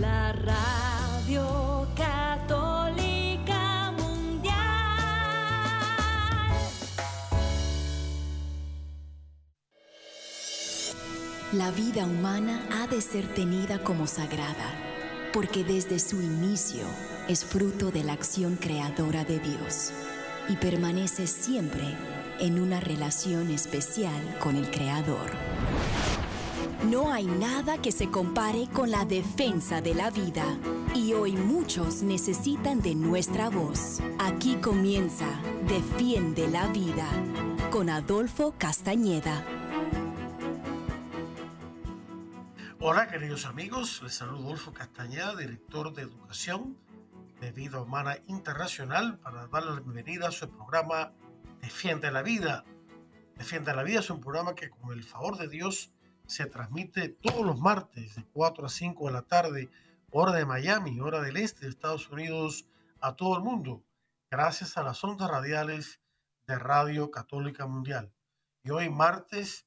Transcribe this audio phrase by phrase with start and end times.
[0.00, 4.54] la radio católica mundial.
[11.52, 14.54] La vida humana ha de ser tenida como sagrada,
[15.32, 16.84] porque desde su inicio
[17.28, 19.92] es fruto de la acción creadora de Dios
[20.48, 21.96] y permanece siempre
[22.40, 25.47] en una relación especial con el Creador.
[26.88, 30.58] No hay nada que se compare con la defensa de la vida
[30.94, 34.00] y hoy muchos necesitan de nuestra voz.
[34.18, 35.26] Aquí comienza
[35.66, 37.06] Defiende la Vida
[37.70, 39.44] con Adolfo Castañeda.
[42.80, 46.78] Hola queridos amigos, les saludo Adolfo Castañeda, director de Educación
[47.38, 51.12] de Vida Humana Internacional, para darles la bienvenida a su programa
[51.60, 52.64] Defiende la Vida.
[53.36, 55.92] Defiende la Vida es un programa que con el favor de Dios
[56.28, 59.70] se transmite todos los martes de 4 a 5 de la tarde,
[60.10, 62.66] hora de Miami, hora del este de Estados Unidos,
[63.00, 63.82] a todo el mundo,
[64.30, 66.00] gracias a las ondas radiales
[66.46, 68.12] de Radio Católica Mundial.
[68.62, 69.66] Y hoy martes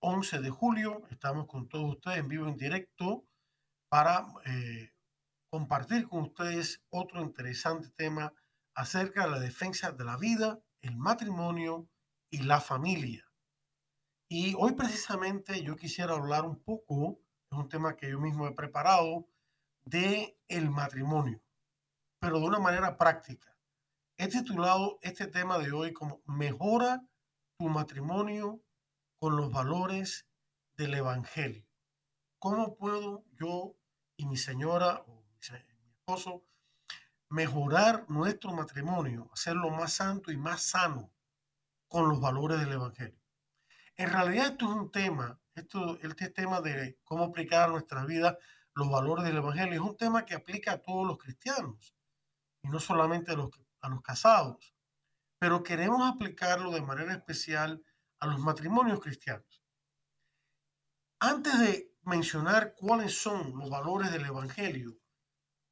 [0.00, 3.24] 11 de julio estamos con todos ustedes en vivo en directo
[3.88, 4.92] para eh,
[5.48, 8.34] compartir con ustedes otro interesante tema
[8.74, 11.88] acerca de la defensa de la vida, el matrimonio
[12.30, 13.29] y la familia.
[14.32, 17.18] Y hoy precisamente yo quisiera hablar un poco,
[17.50, 19.26] es un tema que yo mismo he preparado,
[19.84, 21.42] de el matrimonio,
[22.20, 23.58] pero de una manera práctica.
[24.16, 27.04] He titulado este tema de hoy como Mejora
[27.58, 28.62] tu matrimonio
[29.18, 30.28] con los valores
[30.76, 31.66] del Evangelio.
[32.38, 33.74] ¿Cómo puedo yo
[34.16, 36.44] y mi señora o mi esposo
[37.30, 41.12] mejorar nuestro matrimonio, hacerlo más santo y más sano
[41.88, 43.19] con los valores del Evangelio?
[44.00, 48.38] En realidad esto es un tema, esto, este tema de cómo aplicar a nuestra vida
[48.72, 51.94] los valores del Evangelio, es un tema que aplica a todos los cristianos
[52.62, 53.50] y no solamente a los,
[53.82, 54.74] a los casados,
[55.38, 57.84] pero queremos aplicarlo de manera especial
[58.20, 59.62] a los matrimonios cristianos.
[61.18, 64.96] Antes de mencionar cuáles son los valores del Evangelio,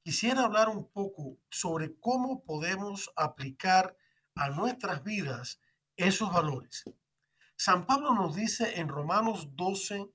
[0.05, 3.97] quisiera hablar un poco sobre cómo podemos aplicar
[4.35, 5.63] a nuestras vidas
[5.97, 6.85] esos valores.
[7.61, 10.09] San Pablo nos dice en Romanos 12,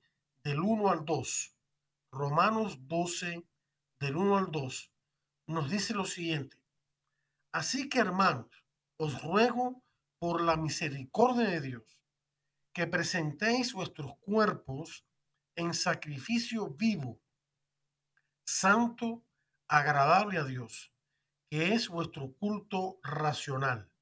[0.44, 1.54] del 1 al 2,
[2.10, 3.46] Romanos 12,
[4.00, 4.92] del 1 al 2,
[5.48, 6.56] nos dice lo siguiente.
[7.52, 8.64] Así que hermanos,
[8.96, 9.84] os ruego
[10.18, 11.98] por la misericordia de Dios,
[12.72, 15.04] que presentéis vuestros cuerpos
[15.54, 17.20] en sacrificio vivo,
[18.46, 19.22] santo,
[19.68, 20.94] agradable a Dios,
[21.50, 23.93] que es vuestro culto racional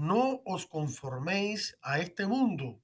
[0.00, 2.80] no os conforméis a este mundo,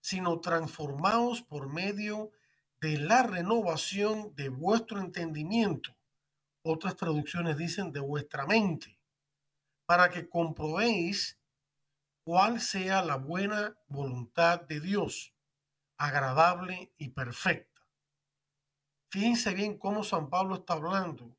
[0.00, 2.30] sino transformaos por medio
[2.80, 5.94] de la renovación de vuestro entendimiento.
[6.62, 8.98] Otras traducciones dicen de vuestra mente,
[9.84, 11.38] para que comprobéis
[12.24, 15.34] cuál sea la buena voluntad de Dios,
[15.98, 17.82] agradable y perfecta.
[19.10, 21.36] Fíjense bien cómo San Pablo está hablando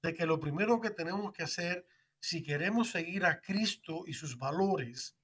[0.00, 1.88] de que lo primero que tenemos que hacer
[2.20, 5.16] si queremos seguir a Cristo y sus valores,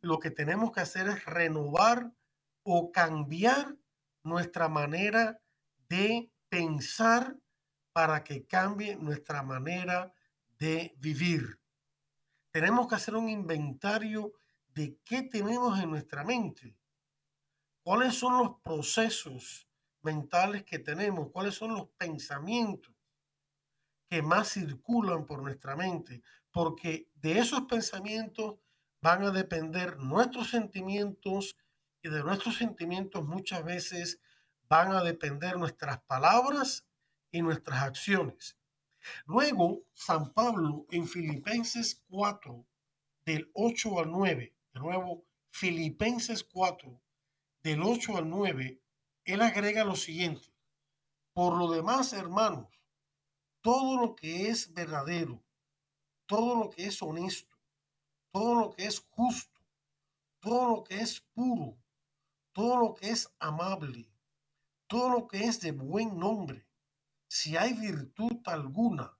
[0.00, 2.12] lo que tenemos que hacer es renovar
[2.62, 3.76] o cambiar
[4.22, 5.40] nuestra manera
[5.88, 7.36] de pensar
[7.92, 10.12] para que cambie nuestra manera
[10.58, 11.58] de vivir.
[12.52, 14.32] Tenemos que hacer un inventario
[14.68, 16.76] de qué tenemos en nuestra mente,
[17.82, 19.68] cuáles son los procesos
[20.02, 22.94] mentales que tenemos, cuáles son los pensamientos
[24.08, 28.56] que más circulan por nuestra mente, porque de esos pensamientos
[29.00, 31.56] van a depender nuestros sentimientos
[32.02, 34.20] y de nuestros sentimientos muchas veces
[34.68, 36.86] van a depender nuestras palabras
[37.30, 38.56] y nuestras acciones.
[39.26, 42.66] Luego, San Pablo en Filipenses 4,
[43.24, 47.00] del 8 al 9, de nuevo, Filipenses 4,
[47.62, 48.80] del 8 al 9,
[49.24, 50.48] él agrega lo siguiente.
[51.32, 52.77] Por lo demás, hermanos,
[53.60, 55.42] todo lo que es verdadero,
[56.26, 57.56] todo lo que es honesto,
[58.30, 59.60] todo lo que es justo,
[60.40, 61.76] todo lo que es puro,
[62.52, 64.10] todo lo que es amable,
[64.86, 66.66] todo lo que es de buen nombre,
[67.28, 69.18] si hay virtud alguna,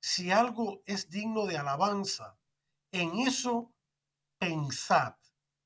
[0.00, 2.38] si algo es digno de alabanza,
[2.92, 3.72] en eso
[4.38, 5.16] pensad,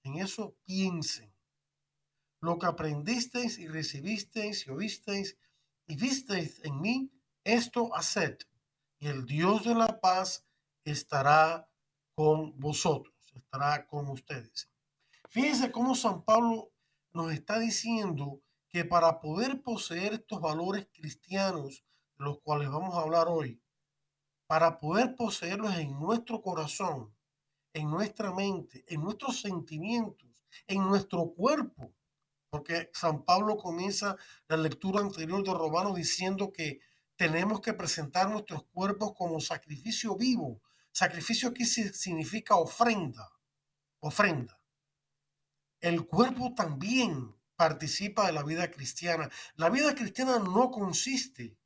[0.03, 1.33] en eso piensen.
[2.41, 5.39] Lo que aprendisteis y recibisteis y oísteis
[5.87, 7.13] y visteis en mí,
[7.45, 8.39] esto haced,
[8.99, 10.47] y el Dios de la paz
[10.85, 11.69] estará
[12.15, 14.71] con vosotros, estará con ustedes.
[15.29, 16.73] Fíjense cómo San Pablo
[17.13, 21.85] nos está diciendo que para poder poseer estos valores cristianos
[22.17, 23.61] los cuales vamos a hablar hoy,
[24.47, 27.15] para poder poseerlos en nuestro corazón,
[27.73, 30.29] en nuestra mente, en nuestros sentimientos,
[30.67, 31.93] en nuestro cuerpo,
[32.51, 34.17] porque San Pablo comienza
[34.47, 36.81] la lectura anterior de Romanos diciendo que
[37.17, 40.63] tenemos que presentar nuestros cuerpos como sacrificio vivo.
[40.91, 43.31] Sacrificio aquí significa ofrenda,
[44.01, 44.61] ofrenda.
[45.81, 49.31] El cuerpo también participa de la vida cristiana.
[49.57, 51.57] La vida cristiana no consiste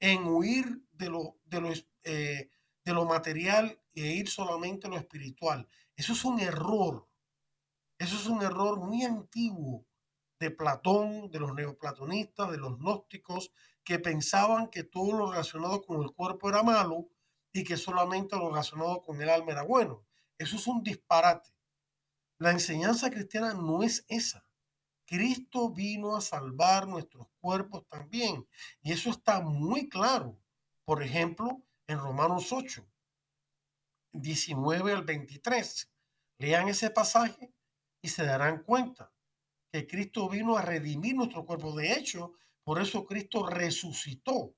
[0.00, 1.72] en huir de lo, de lo,
[2.04, 2.50] eh,
[2.84, 5.68] de lo material e ir solamente a lo espiritual.
[5.96, 7.08] Eso es un error.
[7.98, 9.84] Eso es un error muy antiguo
[10.38, 13.50] de Platón, de los neoplatonistas, de los gnósticos,
[13.88, 17.08] que pensaban que todo lo relacionado con el cuerpo era malo
[17.54, 20.04] y que solamente lo relacionado con el alma era bueno.
[20.36, 21.48] Eso es un disparate.
[22.38, 24.46] La enseñanza cristiana no es esa.
[25.06, 28.46] Cristo vino a salvar nuestros cuerpos también.
[28.82, 30.38] Y eso está muy claro.
[30.84, 32.86] Por ejemplo, en Romanos 8,
[34.12, 35.90] 19 al 23.
[36.36, 37.54] Lean ese pasaje
[38.02, 39.14] y se darán cuenta
[39.72, 41.74] que Cristo vino a redimir nuestro cuerpo.
[41.74, 42.34] De hecho,
[42.68, 44.54] por eso Cristo resucitó,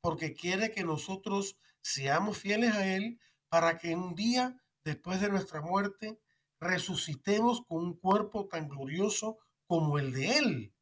[0.00, 3.20] porque quiere que nosotros seamos fieles a Él
[3.50, 4.56] para que un día
[4.86, 6.18] después de nuestra muerte
[6.62, 10.74] resucitemos con un cuerpo tan glorioso como el de Él.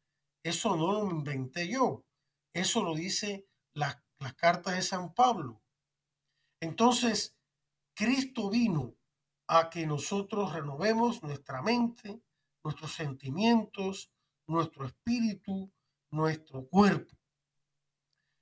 [0.44, 2.04] Eso no lo inventé yo.
[2.54, 5.64] Eso lo dice las, las cartas de San Pablo.
[6.60, 7.36] Entonces,
[7.96, 8.94] Cristo vino
[9.48, 12.22] a que nosotros renovemos nuestra mente,
[12.62, 14.12] nuestros sentimientos,
[14.46, 15.72] nuestro espíritu,
[16.10, 17.16] nuestro cuerpo.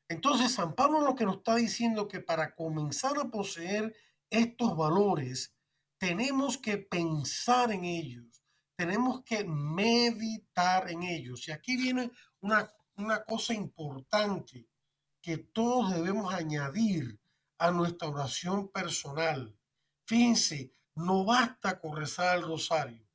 [0.08, 3.94] Entonces, San Pablo lo que nos está diciendo que para comenzar a poseer
[4.30, 5.54] estos valores,
[5.98, 8.42] tenemos que pensar en ellos,
[8.76, 11.46] tenemos que meditar en ellos.
[11.48, 12.10] Y aquí viene
[12.40, 14.68] una, una cosa importante
[15.20, 17.20] que todos debemos añadir
[17.58, 19.54] a nuestra oración personal.
[20.06, 23.06] Fíjense, no basta con rezar el rosario.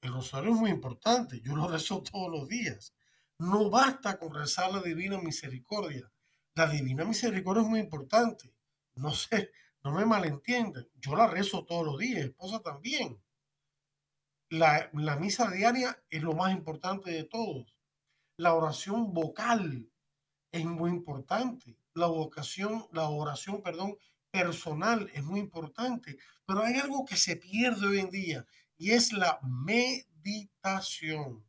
[0.00, 2.93] El rosario es muy importante, yo lo rezo todos los días.
[3.38, 6.10] No basta con rezar la divina misericordia.
[6.54, 8.54] La divina misericordia es muy importante.
[8.94, 9.50] No sé,
[9.82, 10.88] no me malentiendan.
[10.94, 13.20] Yo la rezo todos los días, esposa también.
[14.50, 17.76] La, la misa diaria es lo más importante de todos.
[18.36, 19.90] La oración vocal
[20.52, 21.76] es muy importante.
[21.94, 23.96] La vocación, la oración, perdón,
[24.30, 26.18] personal es muy importante.
[26.46, 28.46] Pero hay algo que se pierde hoy en día
[28.76, 31.44] y es la meditación.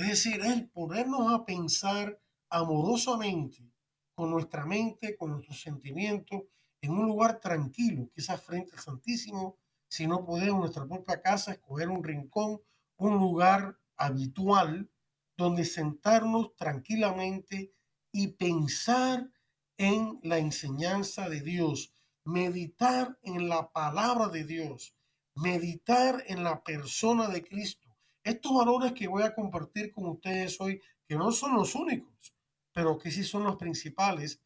[0.00, 2.18] Es decir, el ponernos a pensar
[2.48, 3.70] amorosamente
[4.14, 6.44] con nuestra mente, con nuestros sentimientos,
[6.80, 9.58] en un lugar tranquilo, quizás frente al Santísimo,
[9.88, 12.62] si no podemos en nuestra propia casa, escoger un rincón,
[12.96, 14.90] un lugar habitual
[15.36, 17.74] donde sentarnos tranquilamente
[18.10, 19.30] y pensar
[19.76, 21.92] en la enseñanza de Dios,
[22.24, 24.94] meditar en la palabra de Dios,
[25.34, 27.79] meditar en la persona de Cristo.
[28.22, 32.34] Estos valores que voy a compartir con ustedes hoy, que no son los únicos,
[32.72, 34.40] pero que sí son los principales,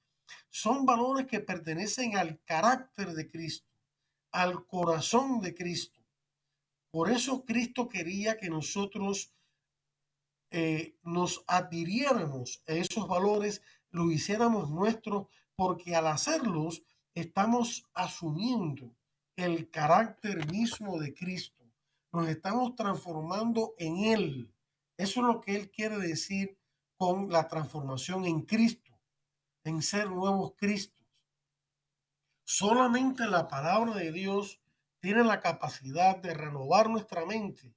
[0.49, 3.69] son valores que pertenecen al carácter de Cristo,
[4.31, 6.01] al corazón de Cristo.
[6.91, 9.35] Por eso Cristo quería que nosotros
[10.51, 16.85] eh, nos adhiriéramos a esos valores, lo hiciéramos nuestros, porque al hacerlos
[17.15, 18.95] estamos asumiendo
[19.37, 21.64] el carácter mismo de Cristo.
[22.15, 24.55] Nos estamos transformando en Él.
[24.97, 26.57] Eso es lo que Él quiere decir
[26.97, 28.97] con la transformación en Cristo,
[29.65, 31.05] en ser nuevos Cristos.
[32.45, 34.61] Solamente la palabra de Dios
[35.01, 37.75] tiene la capacidad de renovar nuestra mente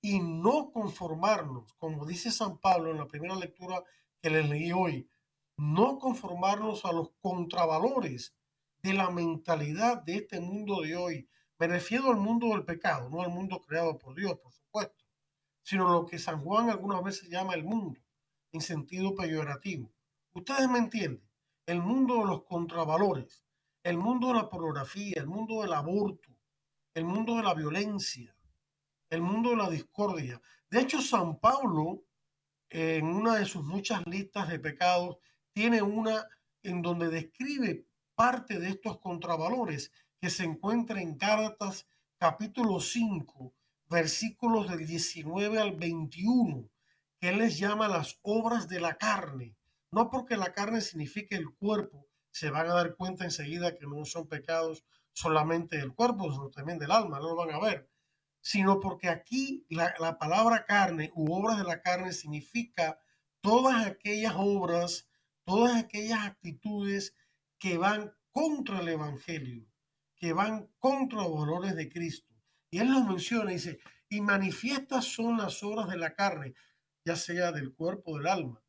[0.00, 3.82] y no conformarnos, como dice San Pablo en la primera lectura
[4.22, 5.10] que les leí hoy,
[5.56, 8.36] no conformarnos a los contravalores
[8.84, 11.28] de la mentalidad de este mundo de hoy.
[11.64, 15.02] Me refiero al mundo del pecado, no al mundo creado por Dios, por supuesto,
[15.62, 17.98] sino lo que San Juan algunas veces llama el mundo,
[18.52, 19.90] en sentido peyorativo.
[20.34, 21.26] Ustedes me entienden,
[21.64, 23.42] el mundo de los contravalores,
[23.82, 26.36] el mundo de la pornografía, el mundo del aborto,
[26.92, 28.36] el mundo de la violencia,
[29.08, 30.42] el mundo de la discordia.
[30.68, 32.04] De hecho, San Pablo,
[32.68, 35.16] en una de sus muchas listas de pecados,
[35.54, 36.28] tiene una
[36.62, 39.90] en donde describe parte de estos contravalores
[40.24, 43.54] que se encuentra en Gálatas capítulo 5,
[43.90, 46.66] versículos del 19 al 21,
[47.20, 49.54] que les llama las obras de la carne.
[49.90, 54.02] No porque la carne signifique el cuerpo, se van a dar cuenta enseguida que no
[54.06, 57.90] son pecados solamente del cuerpo, sino también del alma, no lo van a ver.
[58.40, 62.98] sino porque aquí la, la palabra carne u obras de la carne significa
[63.42, 65.06] todas aquellas obras,
[65.44, 67.14] todas aquellas actitudes
[67.58, 69.66] que van contra el Evangelio,
[70.16, 72.34] que van contra los valores de Cristo.
[72.70, 73.78] Y él lo menciona, dice,
[74.08, 76.54] y manifiestas son las obras de la carne,
[77.04, 78.62] ya sea del cuerpo o del alma,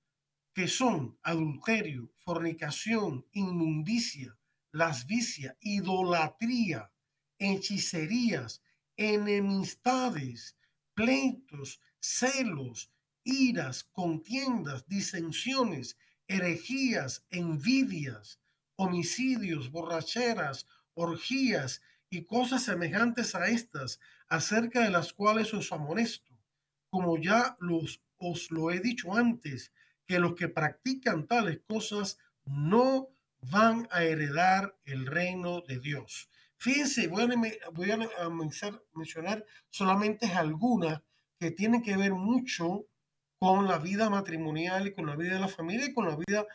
[0.53, 4.37] que son adulterio, fornicación, inmundicia,
[4.71, 6.91] lasvicia, idolatría,
[7.37, 8.61] hechicerías,
[8.97, 10.57] enemistades,
[10.93, 12.91] pleitos, celos,
[13.23, 15.97] iras, contiendas, disensiones,
[16.27, 18.39] herejías, envidias,
[18.75, 26.33] homicidios, borracheras, orgías y cosas semejantes a estas, acerca de las cuales os amonesto,
[26.89, 27.57] como ya
[28.17, 29.71] os lo he dicho antes,
[30.07, 33.09] que los que practican tales cosas no
[33.41, 36.29] van a heredar el reino de Dios.
[36.57, 37.23] Fíjense, voy
[37.91, 38.29] a,
[38.93, 41.01] mencionar solamente algunas
[41.39, 42.85] que tienen que ver mucho
[43.37, 46.45] con la vida matrimonial y con la vida de la familia y con la vida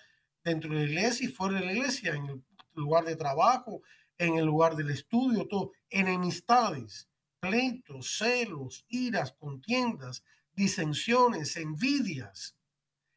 [0.43, 2.43] dentro de la iglesia y fuera de la iglesia, en el
[2.75, 3.83] lugar de trabajo,
[4.21, 5.73] en el lugar del estudio, todo.
[5.89, 7.09] Enemistades,
[7.41, 10.23] pleitos, celos, iras, contiendas,
[10.53, 12.55] disensiones, envidias.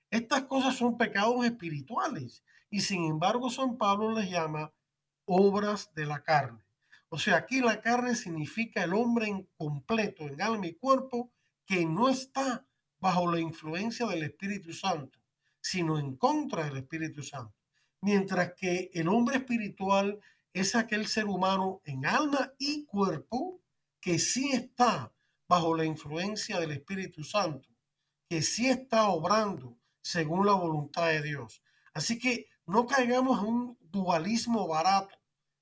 [0.10, 4.74] Estas cosas son pecados espirituales y sin embargo San Pablo les llama
[5.26, 6.64] obras de la carne.
[7.10, 11.34] O sea, aquí la carne significa el hombre en completo, en alma y cuerpo,
[11.66, 12.66] que no está
[13.00, 15.20] bajo la influencia del Espíritu Santo,
[15.60, 17.54] sino en contra del Espíritu Santo.
[18.02, 20.20] Mientras que el hombre espiritual
[20.54, 23.60] es aquel ser humano en alma y cuerpo
[24.00, 25.12] que sí está
[25.48, 27.70] bajo la influencia del Espíritu Santo,
[28.30, 31.64] que sí está obrando según la voluntad de Dios.
[31.94, 35.18] Así que no caigamos en un dualismo barato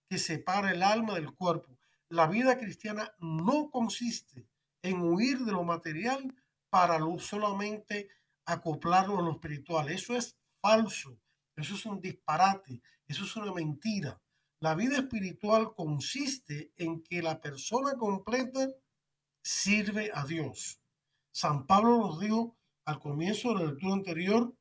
[0.09, 1.77] que separa el alma del cuerpo.
[2.09, 4.47] La vida cristiana no consiste
[4.81, 6.35] en huir de lo material
[6.69, 8.09] para solamente
[8.45, 9.89] acoplarlo a lo espiritual.
[9.89, 11.17] Eso es falso,
[11.55, 14.19] eso es un disparate, eso es una mentira.
[14.61, 18.69] La vida espiritual consiste en que la persona completa
[19.43, 20.79] sirve a Dios.
[21.31, 24.55] San Pablo nos dijo al comienzo de la lectura anterior,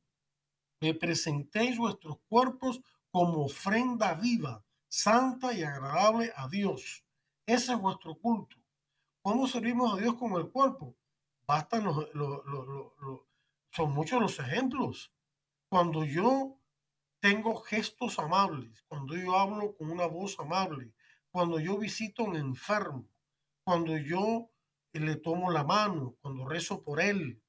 [0.79, 2.81] me presentéis vuestros cuerpos
[3.11, 7.05] como ofrenda viva, santa y agradable a Dios.
[7.45, 8.57] Ese es vuestro culto.
[9.21, 10.95] ¿Cómo servimos a Dios con el cuerpo?
[11.45, 12.09] Bastan los,
[13.69, 15.13] son muchos los ejemplos.
[15.69, 16.57] Cuando yo
[17.21, 20.91] tengo gestos amables, cuando yo hablo con una voz amable,
[21.29, 23.07] cuando yo visito a un enfermo,
[23.63, 24.49] cuando yo
[24.91, 27.41] le tomo la mano, cuando rezo por él,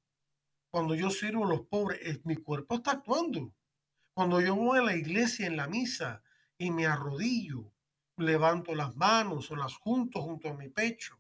[0.71, 3.53] cuando yo sirvo a los pobres, mi cuerpo está actuando.
[4.15, 6.23] Cuando yo voy a la iglesia en la misa,
[6.59, 7.73] y me arrodillo,
[8.19, 11.19] levanto las manos o las junto junto a mi pecho,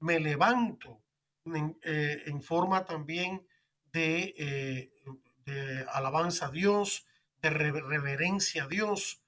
[0.00, 1.02] me levanto
[1.44, 3.46] en, eh, forma también
[3.92, 4.92] de, eh,
[5.44, 7.06] de, alabanza a Dios,
[7.42, 9.20] de reverencia a Dios,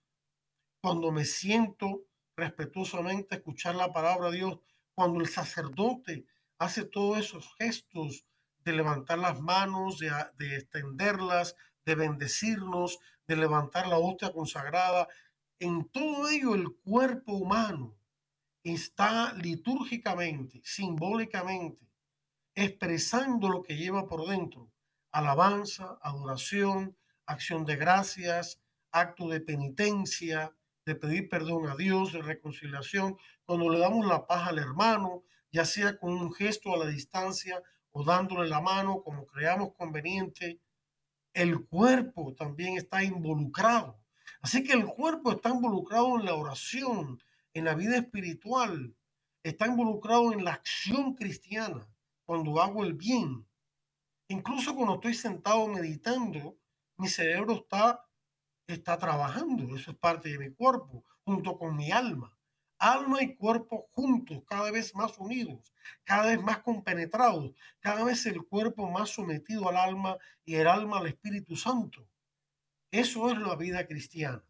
[0.80, 2.04] cuando me siento
[2.37, 4.59] respetuosamente escuchar la palabra de Dios,
[4.94, 6.25] cuando el sacerdote
[6.59, 8.25] hace todos esos gestos
[8.61, 15.09] de levantar las manos, de, de extenderlas, de bendecirnos, de levantar la hostia consagrada,
[15.59, 17.97] en todo ello el cuerpo humano
[18.62, 21.87] está litúrgicamente, simbólicamente,
[22.54, 24.71] expresando lo que lleva por dentro.
[25.11, 30.54] Alabanza, adoración, acción de gracias, acto de penitencia,
[30.86, 35.64] de pedir perdón a Dios, de reconciliación, cuando le damos la paz al hermano, ya
[35.64, 37.62] sea con un gesto a la distancia
[37.92, 40.60] o dándole la mano como creamos conveniente,
[41.32, 44.04] el cuerpo también está involucrado
[44.44, 47.18] Así que el cuerpo está involucrado en la oración,
[47.54, 48.94] en la vida espiritual,
[49.42, 51.88] está involucrado en la acción cristiana,
[52.26, 53.46] cuando hago el bien.
[54.28, 56.58] Incluso cuando estoy sentado meditando,
[56.96, 58.06] mi cerebro está,
[58.66, 62.36] está trabajando, eso es parte de mi cuerpo, junto con mi alma.
[62.78, 65.72] Alma y cuerpo juntos, cada vez más unidos,
[66.02, 70.98] cada vez más compenetrados, cada vez el cuerpo más sometido al alma y el alma
[70.98, 72.06] al Espíritu Santo.
[72.90, 74.44] Eso es la vida cristiana.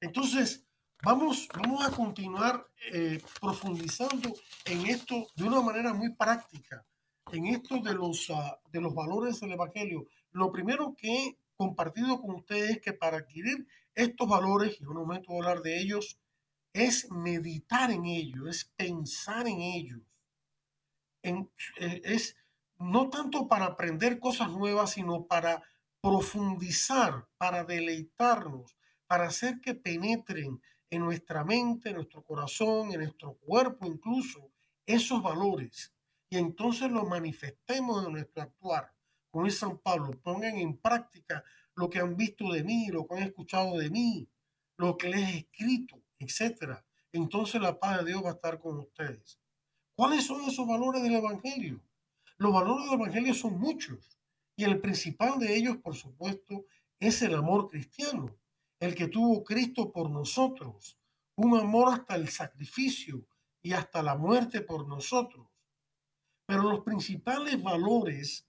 [0.00, 0.66] Entonces,
[1.02, 4.34] vamos, vamos a continuar eh, profundizando
[4.64, 6.84] en esto de una manera muy práctica,
[7.32, 10.06] en esto de los, ah, de los valores del Evangelio.
[10.34, 14.96] Lo primero que he compartido con ustedes es que para adquirir estos valores, y un
[14.96, 16.18] momento voy a hablar de ellos,
[16.72, 20.02] es meditar en ellos, es pensar en ellos.
[21.22, 22.36] Eh, es
[22.78, 25.62] no tanto para aprender cosas nuevas, sino para
[26.00, 28.76] profundizar, para deleitarnos,
[29.06, 30.60] para hacer que penetren
[30.90, 34.50] en nuestra mente, en nuestro corazón, en nuestro cuerpo incluso,
[34.84, 35.94] esos valores
[36.28, 38.93] y entonces los manifestemos en nuestro actuar.
[39.34, 41.42] Como dice San Pablo, pongan en práctica
[41.74, 44.28] lo que han visto de mí, lo que han escuchado de mí,
[44.76, 46.86] lo que les he escrito, etcétera.
[47.10, 49.40] Entonces la paz de Dios va a estar con ustedes.
[49.96, 51.82] ¿Cuáles son esos valores del Evangelio?
[52.36, 54.20] Los valores del Evangelio son muchos
[54.54, 56.66] y el principal de ellos, por supuesto,
[57.00, 58.36] es el amor cristiano,
[58.78, 60.96] el que tuvo Cristo por nosotros,
[61.34, 63.26] un amor hasta el sacrificio
[63.60, 65.48] y hasta la muerte por nosotros.
[66.46, 68.46] Pero los principales valores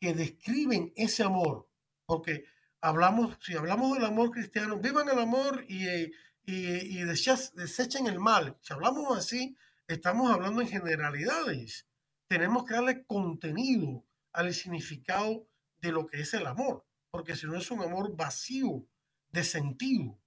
[0.00, 1.68] que describen ese amor,
[2.04, 2.44] porque
[2.80, 6.12] hablamos, si hablamos del amor cristiano, vivan el amor y, y,
[6.44, 8.56] y desechen el mal.
[8.60, 9.56] Si hablamos así,
[9.88, 11.86] estamos hablando en generalidades.
[12.28, 15.48] Tenemos que darle contenido al significado
[15.80, 18.86] de lo que es el amor, porque si no es un amor vacío
[19.30, 20.18] de sentido.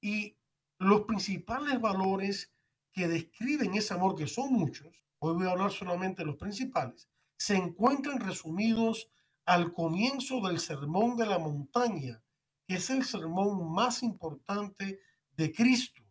[0.00, 0.36] Y
[0.78, 2.52] los principales valores
[2.92, 4.88] que describen ese amor, que son muchos,
[5.18, 7.08] hoy voy a hablar solamente de los principales,
[7.42, 9.10] se encuentran resumidos
[9.46, 12.22] al comienzo del Sermón de la Montaña,
[12.68, 15.00] que es el sermón más importante
[15.36, 16.04] de Cristo,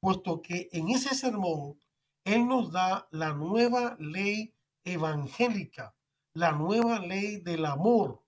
[0.00, 1.78] puesto que en ese sermón
[2.24, 4.54] Él nos da la nueva ley
[4.84, 5.94] evangélica,
[6.32, 8.24] la nueva ley del amor.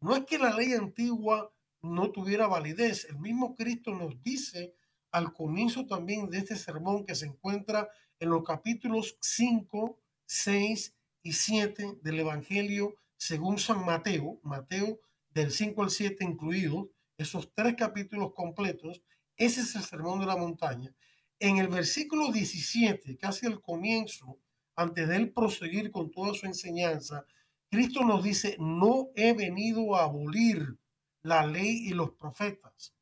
[0.00, 4.76] No es que la ley antigua no tuviera validez, el mismo Cristo nos dice
[5.10, 7.88] al comienzo también de este sermón que se encuentra
[8.20, 15.00] en los capítulos 5, 6 y 7 del Evangelio según San Mateo, Mateo
[15.30, 19.02] del 5 al 7 incluidos, esos tres capítulos completos,
[19.36, 20.94] ese es el sermón de la montaña.
[21.40, 24.38] En el versículo 17, casi al comienzo,
[24.76, 27.24] antes de él proseguir con toda su enseñanza,
[27.70, 30.76] Cristo nos dice, no he venido a abolir
[31.22, 32.94] la ley y los profetas,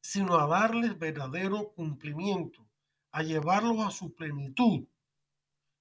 [0.00, 2.66] sino a darles verdadero cumplimiento,
[3.12, 4.86] a llevarlos a su plenitud.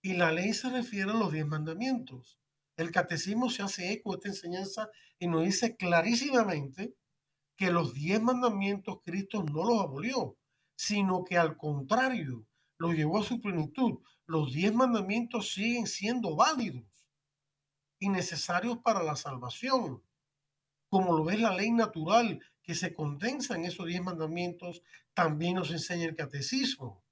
[0.01, 2.39] Y la ley se refiere a los diez mandamientos.
[2.77, 4.89] El catecismo se hace eco de esta enseñanza
[5.19, 6.95] y nos dice clarísimamente
[7.57, 10.37] que los diez mandamientos Cristo no los abolió,
[10.75, 13.99] sino que al contrario, los llevó a su plenitud.
[14.25, 16.85] Los diez mandamientos siguen siendo válidos
[17.99, 20.01] y necesarios para la salvación,
[20.87, 24.81] como lo es la ley natural que se condensa en esos diez mandamientos,
[25.13, 27.03] también nos enseña el catecismo.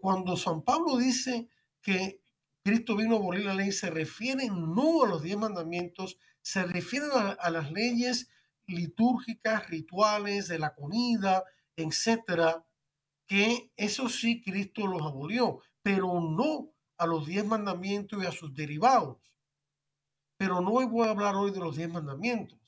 [0.00, 1.48] Cuando San Pablo dice
[1.82, 2.20] que
[2.62, 7.06] Cristo vino a abolir la ley, se refiere no a los diez mandamientos, se refiere
[7.14, 8.30] a, a las leyes
[8.66, 11.44] litúrgicas, rituales, de la comida,
[11.76, 12.64] etcétera,
[13.26, 18.54] que eso sí Cristo los abolió, pero no a los diez mandamientos y a sus
[18.54, 19.18] derivados.
[20.36, 22.58] Pero no voy a hablar hoy de los diez mandamientos.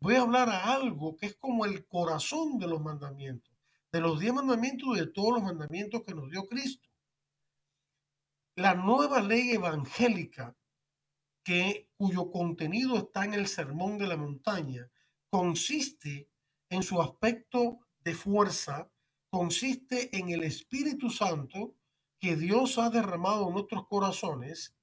[0.00, 3.52] Voy a hablar a algo que es como el corazón de los mandamientos,
[3.92, 6.85] de los diez mandamientos y de todos los mandamientos que nos dio Cristo.
[8.58, 10.56] La nueva ley evangélica,
[11.44, 14.90] que, cuyo contenido está en el Sermón de la Montaña,
[15.28, 16.30] consiste
[16.70, 18.90] en su aspecto de fuerza,
[19.28, 21.74] consiste en el Espíritu Santo
[22.18, 24.74] que Dios ha derramado en nuestros corazones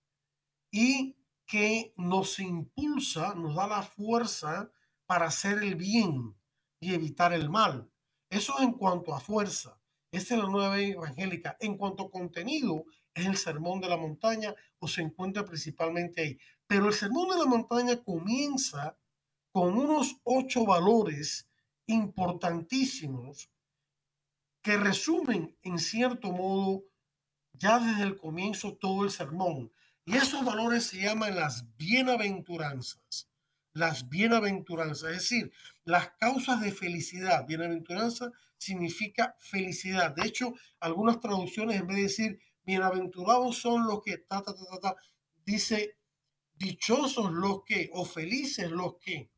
[0.70, 4.72] y que nos impulsa, nos da la fuerza
[5.08, 6.36] para hacer el bien
[6.80, 7.90] y evitar el mal.
[8.30, 9.82] Eso en cuanto a fuerza.
[10.12, 11.58] Esta es la nueva evangélica.
[11.60, 16.40] En cuanto a contenido, es el sermón de la montaña o se encuentra principalmente ahí.
[16.68, 18.98] Pero el sermón de la montaña comienza
[19.52, 21.48] con unos ocho valores
[21.86, 23.50] importantísimos
[24.62, 26.86] que resumen en cierto modo
[27.54, 29.72] ya desde el comienzo todo el sermón.
[30.06, 33.30] Y esos valores se llaman las bienaventuranzas.
[33.74, 35.52] Las bienaventuranzas, es decir,
[35.84, 37.46] las causas de felicidad.
[37.46, 40.16] Bienaventuranza significa felicidad.
[40.16, 44.80] De hecho, algunas traducciones en vez de decir bienaventurados son los que, ta, ta, ta,
[44.82, 44.96] ta,
[45.46, 45.98] dice
[46.56, 49.32] dichosos los que, o felices los que.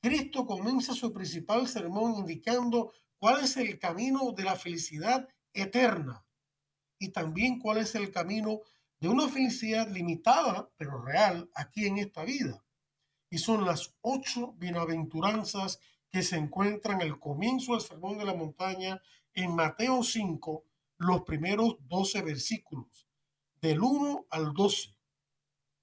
[0.00, 6.24] Cristo comienza su principal sermón indicando cuál es el camino de la felicidad eterna
[6.98, 8.60] y también cuál es el camino
[9.00, 12.64] de una felicidad limitada, pero real, aquí en esta vida.
[13.30, 19.00] Y son las ocho bienaventuranzas que se encuentran al comienzo del Sermón de la Montaña
[19.34, 20.64] en Mateo 5,
[20.98, 23.06] los primeros 12 versículos,
[23.60, 24.94] del 1 al 12.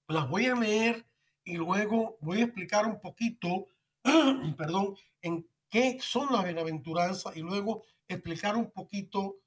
[0.08, 1.06] Las voy a leer
[1.44, 3.68] y luego voy a explicar un poquito,
[4.58, 9.38] perdón, en qué son las bienaventuranzas y luego explicar un poquito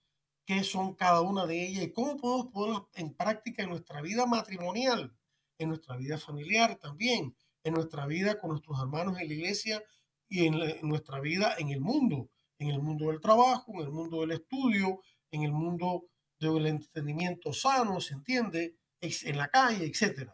[0.47, 4.27] qué son cada una de ellas y cómo podemos ponerlas en práctica en nuestra vida
[4.27, 5.15] matrimonial,
[5.59, 9.83] en nuestra vida familiar también, en nuestra vida con nuestros hermanos en la iglesia
[10.29, 13.91] y en, en nuestra vida en el mundo, en el mundo del trabajo, en el
[13.91, 15.01] mundo del estudio,
[15.35, 16.07] en el mundo
[16.41, 20.31] del entendimiento sano, se entiende, en la calle, etc.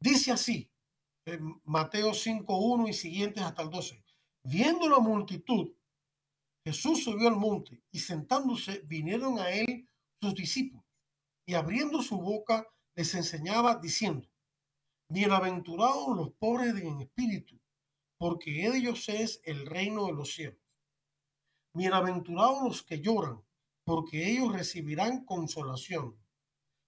[0.00, 0.70] Dice así,
[1.26, 4.02] en Mateo 5.1 y siguientes hasta el 12.
[4.44, 5.72] Viendo la multitud,
[6.64, 9.88] Jesús subió al monte y sentándose vinieron a él
[10.22, 10.84] sus discípulos
[11.46, 14.28] y abriendo su boca les enseñaba diciendo,
[15.10, 17.60] Bienaventurados los pobres en espíritu,
[18.18, 20.62] porque ellos es el reino de los cielos.
[21.74, 23.42] Bienaventurados los que lloran,
[23.90, 26.16] porque ellos recibirán consolación.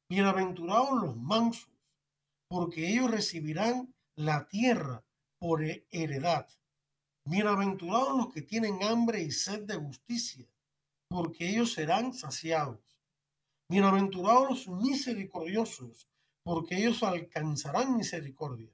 [0.09, 1.69] Bienaventurados los mansos,
[2.49, 5.05] porque ellos recibirán la tierra
[5.41, 6.47] por heredad.
[7.29, 10.47] Bienaventurados los que tienen hambre y sed de justicia,
[11.09, 12.79] porque ellos serán saciados.
[13.69, 16.09] Bienaventurados los misericordiosos,
[16.45, 18.71] porque ellos alcanzarán misericordia.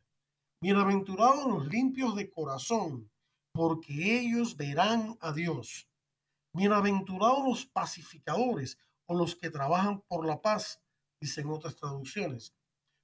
[0.60, 3.10] Bienaventurados los limpios de corazón,
[3.54, 5.87] porque ellos verán a Dios.
[6.54, 10.82] Bienaventurados los pacificadores o los que trabajan por la paz,
[11.20, 12.54] dicen otras traducciones,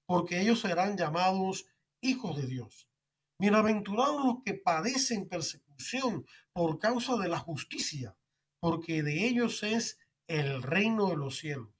[0.07, 1.67] porque ellos serán llamados
[2.01, 2.89] hijos de Dios.
[3.39, 8.17] Bienaventurados los que padecen persecución por causa de la justicia,
[8.61, 11.75] porque de ellos es el reino de los cielos.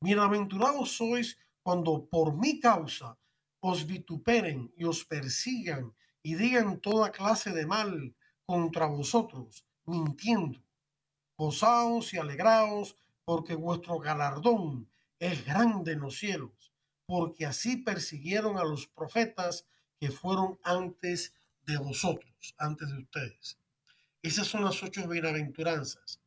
[0.00, 3.18] Bienaventurados sois cuando por mi causa
[3.60, 8.14] os vituperen y os persigan y digan toda clase de mal
[8.46, 10.63] contra vosotros, mintiendo.
[11.36, 16.72] Gozaos y alegraos, porque vuestro galardón es grande en los cielos,
[17.06, 19.66] porque así persiguieron a los profetas
[19.98, 21.34] que fueron antes
[21.66, 23.58] de vosotros, antes de ustedes.
[24.22, 26.20] Esas son las ocho bienaventuranzas.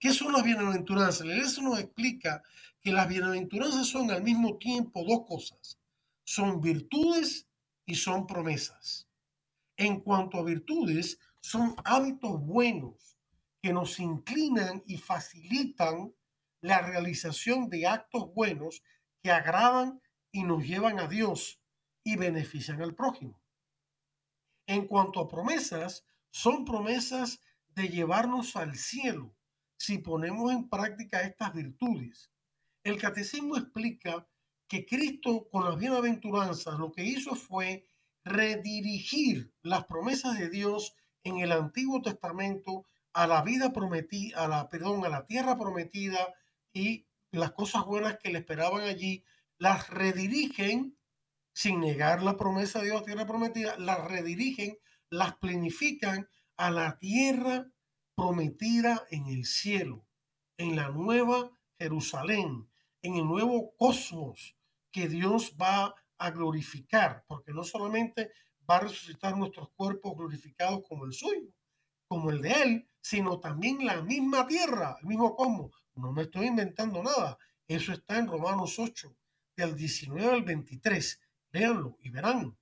[0.00, 1.26] ¿Qué son las bienaventuranzas?
[1.26, 2.42] La iglesia nos explica
[2.80, 5.78] que las bienaventuranzas son al mismo tiempo dos cosas.
[6.24, 7.46] Son virtudes
[7.86, 9.06] y son promesas.
[9.76, 13.07] En cuanto a virtudes, son hábitos buenos
[13.60, 16.14] que nos inclinan y facilitan
[16.60, 18.82] la realización de actos buenos
[19.22, 20.00] que agradan
[20.32, 21.60] y nos llevan a Dios
[22.04, 23.40] y benefician al prójimo.
[24.66, 27.40] En cuanto a promesas, son promesas
[27.74, 29.34] de llevarnos al cielo
[29.76, 32.30] si ponemos en práctica estas virtudes.
[32.82, 34.26] El catecismo explica
[34.66, 37.86] que Cristo con las bienaventuranzas lo que hizo fue
[38.24, 42.84] redirigir las promesas de Dios en el Antiguo Testamento
[43.18, 46.34] a la vida prometida, a la, perdón, a la tierra prometida
[46.72, 49.24] y las cosas buenas que le esperaban allí,
[49.58, 50.96] las redirigen
[51.52, 54.78] sin negar la promesa de Dios, tierra prometida, las redirigen,
[55.10, 57.66] las planifican a la tierra
[58.14, 60.06] prometida en el cielo,
[60.56, 62.70] en la nueva Jerusalén,
[63.02, 64.56] en el nuevo cosmos
[64.92, 68.30] que Dios va a glorificar, porque no solamente
[68.70, 71.52] va a resucitar nuestros cuerpos glorificados como el suyo,
[72.06, 75.72] como el de Él, sino también la misma tierra, el mismo cosmos.
[75.94, 77.38] No me estoy inventando nada.
[77.66, 79.16] Eso está en Romanos 8,
[79.56, 81.18] del 19 al 23.
[81.50, 82.58] Véanlo y verán.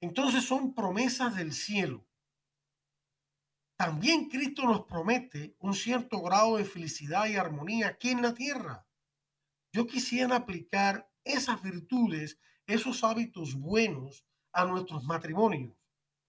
[0.00, 2.06] Entonces son promesas del cielo.
[3.76, 8.86] También Cristo nos promete un cierto grado de felicidad y armonía aquí en la tierra.
[9.72, 15.74] Yo quisiera aplicar esas virtudes, esos hábitos buenos a nuestros matrimonios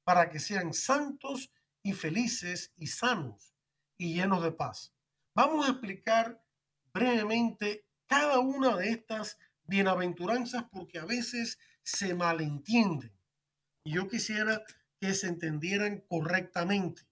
[0.03, 1.51] para que sean santos
[1.87, 3.55] y felices y sanos
[3.97, 4.93] y llenos de paz.
[5.33, 6.43] Vamos a explicar
[6.93, 13.17] brevemente cada una de estas bienaventuranzas porque a veces se malentienden.
[13.85, 14.65] Y yo quisiera
[14.99, 17.03] que se entendieran correctamente.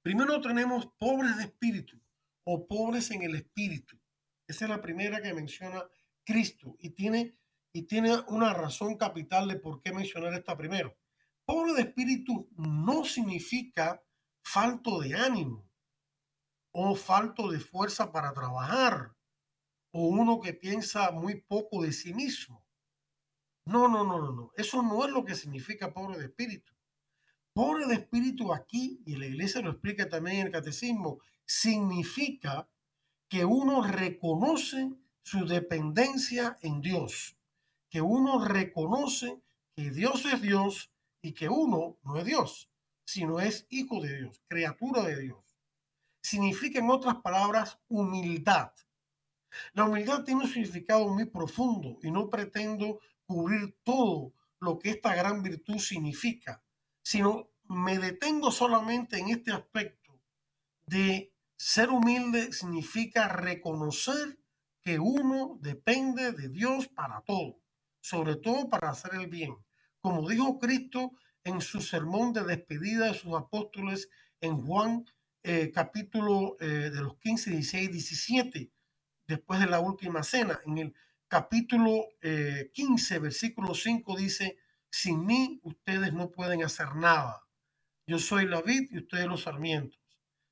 [0.00, 2.00] Primero tenemos pobres de espíritu
[2.44, 3.98] o pobres en el espíritu.
[4.46, 5.82] Esa es la primera que menciona
[6.24, 7.36] Cristo y tiene,
[7.72, 10.96] y tiene una razón capital de por qué mencionar esta primero.
[11.50, 14.00] Pobre de espíritu no significa
[14.40, 15.68] falto de ánimo
[16.70, 19.16] o falto de fuerza para trabajar
[19.90, 22.64] o uno que piensa muy poco de sí mismo.
[23.64, 24.52] No, no, no, no, no.
[24.56, 26.72] Eso no es lo que significa pobre de espíritu.
[27.52, 32.70] Pobre de espíritu aquí, y la iglesia lo explica también en el catecismo, significa
[33.28, 34.92] que uno reconoce
[35.24, 37.36] su dependencia en Dios,
[37.88, 39.42] que uno reconoce
[39.74, 42.70] que Dios es Dios y que uno no es Dios,
[43.04, 45.58] sino es hijo de Dios, criatura de Dios.
[46.22, 48.72] Significa, en otras palabras, humildad.
[49.72, 55.14] La humildad tiene un significado muy profundo y no pretendo cubrir todo lo que esta
[55.14, 56.62] gran virtud significa,
[57.02, 60.20] sino me detengo solamente en este aspecto
[60.86, 64.40] de ser humilde significa reconocer
[64.82, 67.60] que uno depende de Dios para todo,
[68.00, 69.56] sobre todo para hacer el bien.
[70.00, 71.12] Como dijo Cristo
[71.44, 74.08] en su sermón de despedida de sus apóstoles
[74.40, 75.04] en Juan
[75.42, 78.72] eh, capítulo eh, de los 15, 16, 17,
[79.26, 80.58] después de la última cena.
[80.66, 80.94] En el
[81.28, 84.58] capítulo 15, versículo 5 dice,
[84.90, 87.46] sin mí ustedes no pueden hacer nada.
[88.06, 90.00] Yo soy la vid y ustedes los sarmientos.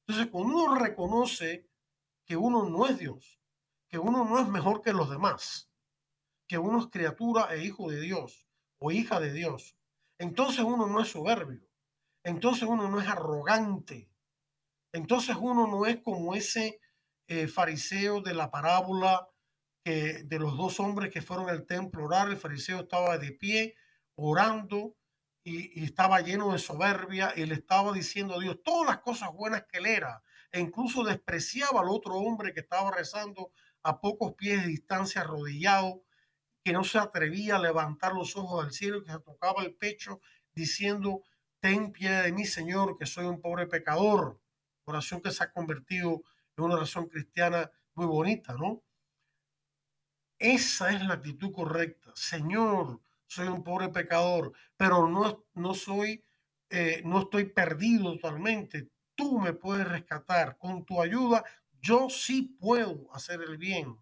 [0.07, 1.69] Entonces, cuando uno reconoce
[2.25, 3.41] que uno no es Dios,
[3.89, 5.71] que uno no es mejor que los demás,
[6.47, 8.48] que uno es criatura e hijo de Dios
[8.79, 9.77] o hija de Dios,
[10.19, 11.67] entonces uno no es soberbio,
[12.25, 14.11] entonces uno no es arrogante,
[14.93, 16.81] entonces uno no es como ese
[17.27, 19.29] eh, fariseo de la parábola
[19.85, 23.33] que, de los dos hombres que fueron al templo a orar, el fariseo estaba de
[23.33, 23.77] pie
[24.17, 24.97] orando
[25.45, 29.64] y, estaba lleno de soberbia y le estaba diciendo a Dios todas las cosas buenas
[29.64, 34.62] que él era e incluso despreciaba al otro hombre que estaba rezando a pocos pies
[34.62, 36.03] de distancia arrodillado,
[36.69, 40.21] que no se atrevía a levantar los ojos al cielo, que se tocaba el pecho
[40.55, 41.23] diciendo,
[41.61, 44.39] ten piedad de mí, Señor, que soy un pobre pecador.
[44.85, 46.21] Oración que se ha convertido
[46.59, 48.83] en una oración cristiana muy bonita, ¿no?
[50.39, 52.13] Esa es la actitud correcta.
[52.15, 56.23] Señor, soy un pobre pecador, pero no, no soy,
[56.69, 58.91] eh, no estoy perdido totalmente.
[59.15, 60.59] Tú me puedes rescatar.
[60.59, 61.43] Con tu ayuda,
[61.81, 63.99] yo sí puedo hacer el bien.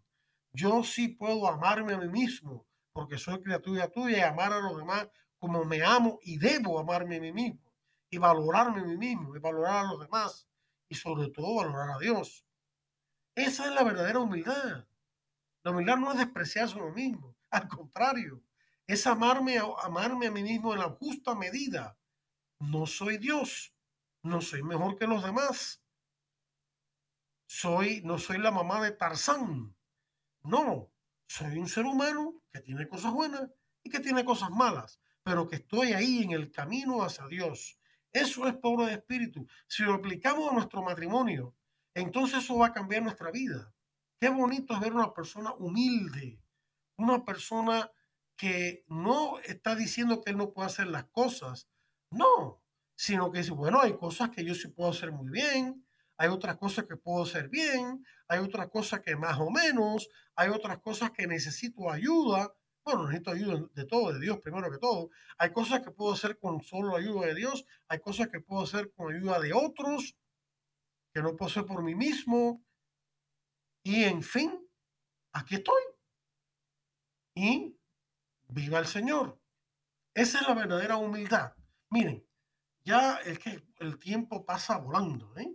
[0.56, 4.78] Yo sí puedo amarme a mí mismo, porque soy criatura tuya y amar a los
[4.78, 5.06] demás
[5.38, 7.74] como me amo y debo amarme a mí mismo
[8.08, 10.48] y valorarme a mí mismo y valorar a los demás
[10.88, 12.46] y sobre todo valorar a Dios.
[13.34, 14.86] Esa es la verdadera humildad.
[15.62, 18.42] La humildad no es despreciarse a uno mismo, al contrario,
[18.86, 21.98] es amarme, amarme a mí mismo en la justa medida.
[22.60, 23.74] No soy Dios,
[24.22, 25.82] no soy mejor que los demás.
[27.46, 29.75] Soy, no soy la mamá de Tarzán.
[30.46, 30.92] No,
[31.26, 33.50] soy un ser humano que tiene cosas buenas
[33.82, 37.78] y que tiene cosas malas, pero que estoy ahí en el camino hacia Dios.
[38.12, 39.46] Eso es pobre de espíritu.
[39.66, 41.54] Si lo aplicamos a nuestro matrimonio,
[41.94, 43.74] entonces eso va a cambiar nuestra vida.
[44.20, 46.40] Qué bonito es ver una persona humilde,
[46.96, 47.90] una persona
[48.36, 51.68] que no está diciendo que él no puede hacer las cosas,
[52.10, 52.62] no,
[52.94, 55.85] sino que dice, bueno, hay cosas que yo sí puedo hacer muy bien,
[56.16, 60.48] hay otras cosas que puedo hacer bien, hay otras cosas que más o menos, hay
[60.50, 65.10] otras cosas que necesito ayuda, bueno, necesito ayuda de todo, de Dios primero que todo,
[65.38, 68.92] hay cosas que puedo hacer con solo ayuda de Dios, hay cosas que puedo hacer
[68.92, 70.16] con ayuda de otros,
[71.12, 72.64] que no puedo hacer por mí mismo,
[73.82, 74.52] y en fin,
[75.32, 75.82] aquí estoy.
[77.34, 77.76] Y
[78.48, 79.40] Viva el Señor.
[80.14, 81.54] Esa es la verdadera humildad.
[81.90, 82.26] Miren,
[82.84, 85.36] ya es que el tiempo pasa volando.
[85.36, 85.52] ¿eh?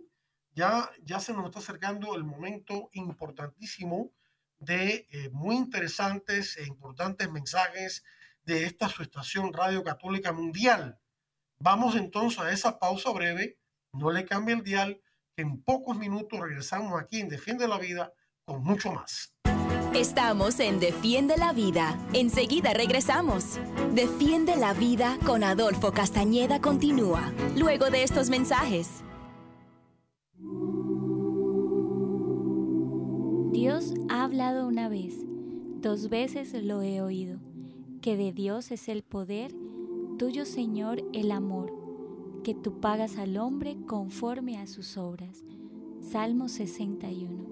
[0.54, 4.10] Ya, se nos está acercando el momento importantísimo
[4.58, 8.04] de eh, muy interesantes e importantes mensajes
[8.44, 10.98] de esta su estación Radio Católica Mundial.
[11.58, 13.58] Vamos entonces a esa pausa breve.
[13.92, 15.00] No le cambie el dial,
[15.34, 18.12] que en pocos minutos regresamos aquí en Defiende la Vida
[18.44, 19.34] con mucho más.
[19.94, 21.98] Estamos en Defiende la Vida.
[22.12, 23.58] Enseguida regresamos.
[23.92, 29.04] Defiende la Vida con Adolfo Castañeda continúa, luego de estos mensajes.
[33.62, 35.14] Dios ha hablado una vez,
[35.80, 37.38] dos veces lo he oído,
[38.00, 39.54] que de Dios es el poder,
[40.18, 41.72] tuyo Señor el amor,
[42.42, 45.44] que tú pagas al hombre conforme a sus obras.
[46.00, 47.51] Salmo 61.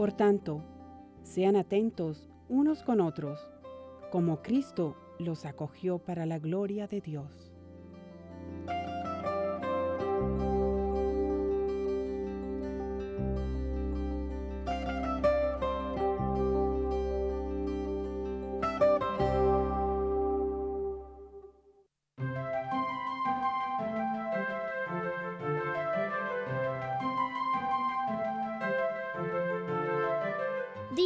[0.00, 0.62] Por tanto,
[1.24, 3.38] sean atentos unos con otros,
[4.10, 7.49] como Cristo los acogió para la gloria de Dios.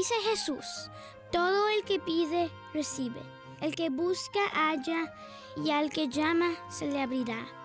[0.04, 0.90] Dice Jesús,
[1.32, 3.22] todo el que pide, recibe.
[3.62, 5.14] El que busca, halla,
[5.56, 7.63] y al que llama, se le abrirá.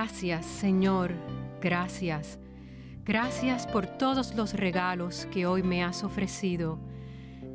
[0.00, 1.10] Gracias, Señor,
[1.60, 2.38] gracias.
[3.04, 6.78] Gracias por todos los regalos que hoy me has ofrecido.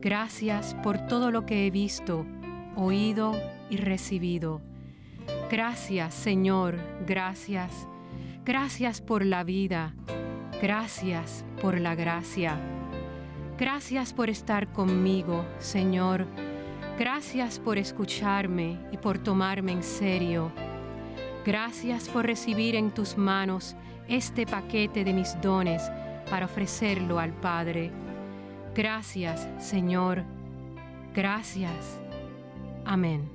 [0.01, 2.25] Gracias por todo lo que he visto,
[2.75, 3.31] oído
[3.69, 4.61] y recibido.
[5.49, 6.75] Gracias, Señor,
[7.07, 7.87] gracias.
[8.43, 9.93] Gracias por la vida.
[10.61, 12.59] Gracias por la gracia.
[13.57, 16.27] Gracias por estar conmigo, Señor.
[16.99, 20.51] Gracias por escucharme y por tomarme en serio.
[21.45, 23.75] Gracias por recibir en tus manos
[24.07, 25.81] este paquete de mis dones
[26.29, 27.91] para ofrecerlo al Padre.
[28.73, 30.23] Gracias, Señor.
[31.13, 31.99] Gracias.
[32.85, 33.32] Amén.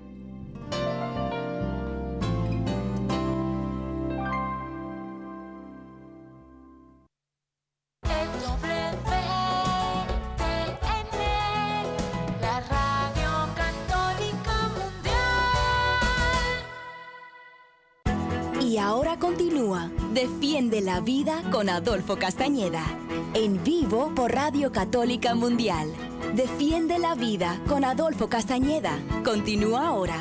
[18.68, 22.84] Y ahora continúa Defiende la Vida con Adolfo Castañeda.
[23.32, 25.90] En vivo por Radio Católica Mundial.
[26.34, 28.98] Defiende la Vida con Adolfo Castañeda.
[29.24, 30.18] Continúa ahora.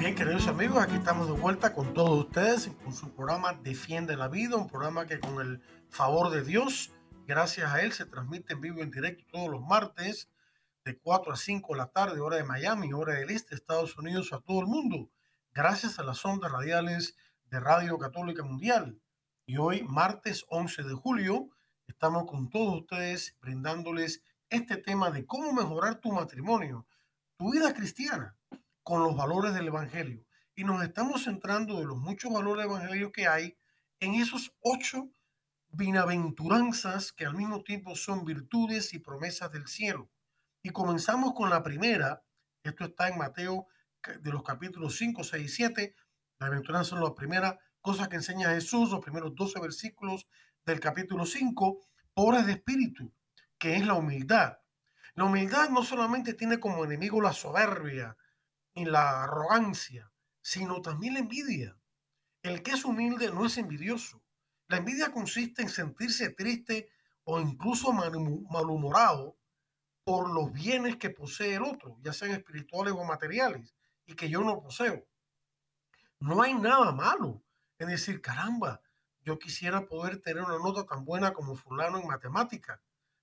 [0.00, 4.26] Bien, queridos amigos, aquí estamos de vuelta con todos ustedes con su programa Defiende la
[4.26, 6.90] Vida, un programa que con el favor de Dios,
[7.28, 10.28] gracias a él, se transmite en vivo en directo todos los martes
[10.88, 14.32] de 4 a 5 de la tarde, hora de Miami, hora del este, Estados Unidos,
[14.32, 15.10] a todo el mundo,
[15.52, 17.14] gracias a las ondas radiales
[17.50, 18.98] de Radio Católica Mundial.
[19.44, 21.50] Y hoy, martes 11 de julio,
[21.86, 26.86] estamos con todos ustedes brindándoles este tema de cómo mejorar tu matrimonio,
[27.36, 28.34] tu vida cristiana
[28.82, 30.24] con los valores del Evangelio.
[30.54, 33.58] Y nos estamos centrando de los muchos valores del Evangelio que hay
[34.00, 35.10] en esos ocho
[35.68, 40.08] bienaventuranzas que al mismo tiempo son virtudes y promesas del cielo.
[40.62, 42.22] Y comenzamos con la primera,
[42.62, 43.66] esto está en Mateo
[44.20, 45.94] de los capítulos 5, 6 y 7.
[46.40, 50.26] La aventuranza son las primeras cosas que enseña Jesús, los primeros 12 versículos
[50.64, 51.80] del capítulo 5,
[52.14, 53.12] pobres de espíritu,
[53.58, 54.58] que es la humildad.
[55.14, 58.16] La humildad no solamente tiene como enemigo la soberbia,
[58.78, 61.76] y la arrogancia, sino también la envidia.
[62.42, 64.22] El que es humilde no es envidioso.
[64.68, 66.88] La envidia consiste en sentirse triste
[67.24, 69.37] o incluso malhumorado
[70.08, 73.74] por los bienes que posee el otro, ya sean espirituales o materiales,
[74.06, 75.06] y que yo no poseo.
[76.18, 77.42] No hay nada malo
[77.78, 78.80] en decir, caramba,
[79.20, 82.80] yo quisiera poder tener una nota tan buena como fulano en matemática.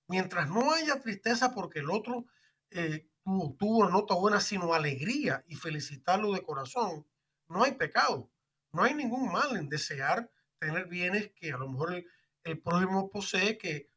[0.07, 2.25] Mientras no haya tristeza porque el otro
[2.69, 7.07] eh, tuvo, una nota buena, sino alegría y felicitarlo de corazón,
[7.47, 8.29] no hay pecado.
[8.71, 12.07] No hay ningún mal en desear tener bienes que a lo mejor el,
[12.43, 13.89] el prójimo posee que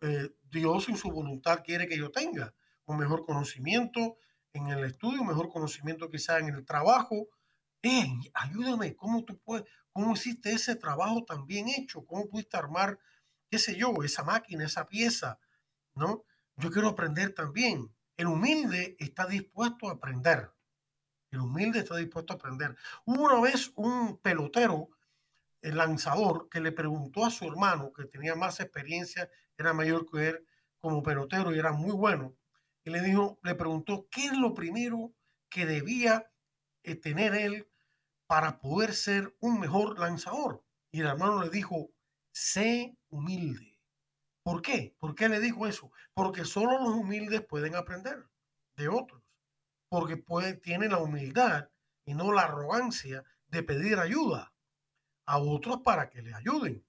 [0.00, 2.54] eh, Dios en su voluntad quiere que yo tenga.
[2.86, 4.18] Un mejor conocimiento
[4.52, 7.28] en el estudio, un mejor conocimiento quizá en el trabajo.
[8.34, 12.04] Ayúdame, ¿cómo tú puedes, cómo hiciste ese trabajo tan bien hecho?
[12.04, 12.98] ¿Cómo pudiste armar,
[13.50, 15.38] qué sé yo, esa máquina, esa pieza?
[15.94, 16.24] ¿No?
[16.56, 17.94] Yo quiero aprender también.
[18.16, 20.52] El humilde está dispuesto a aprender.
[21.30, 22.76] El humilde está dispuesto a aprender.
[23.04, 24.90] Hubo una vez un pelotero,
[25.62, 30.28] el lanzador, que le preguntó a su hermano, que tenía más experiencia, era mayor que
[30.28, 30.46] él
[30.80, 32.36] como pelotero y era muy bueno,
[32.84, 35.12] y le dijo, le preguntó qué es lo primero
[35.50, 36.30] que debía
[36.84, 37.68] eh, tener él
[38.26, 40.64] para poder ser un mejor lanzador.
[40.90, 41.90] Y el hermano le dijo,
[42.32, 43.78] sé humilde.
[44.42, 44.94] ¿Por qué?
[44.98, 45.90] ¿Por qué le dijo eso?
[46.14, 48.26] Porque solo los humildes pueden aprender
[48.76, 49.22] de otros.
[49.90, 51.68] Porque puede, tienen la humildad
[52.04, 54.54] y no la arrogancia de pedir ayuda
[55.28, 56.84] a otros para que le ayuden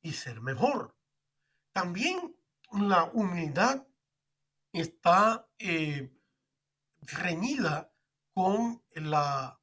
[0.00, 0.96] y ser mejor.
[1.72, 2.36] También
[2.70, 3.84] la humildad
[4.72, 6.16] está eh,
[7.02, 7.92] reñida
[8.32, 9.60] con la,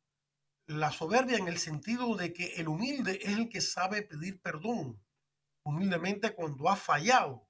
[0.92, 5.02] soberbia en el sentido de que el humilde es el que sabe pedir perdón
[5.64, 7.48] humildemente cuando ha fallado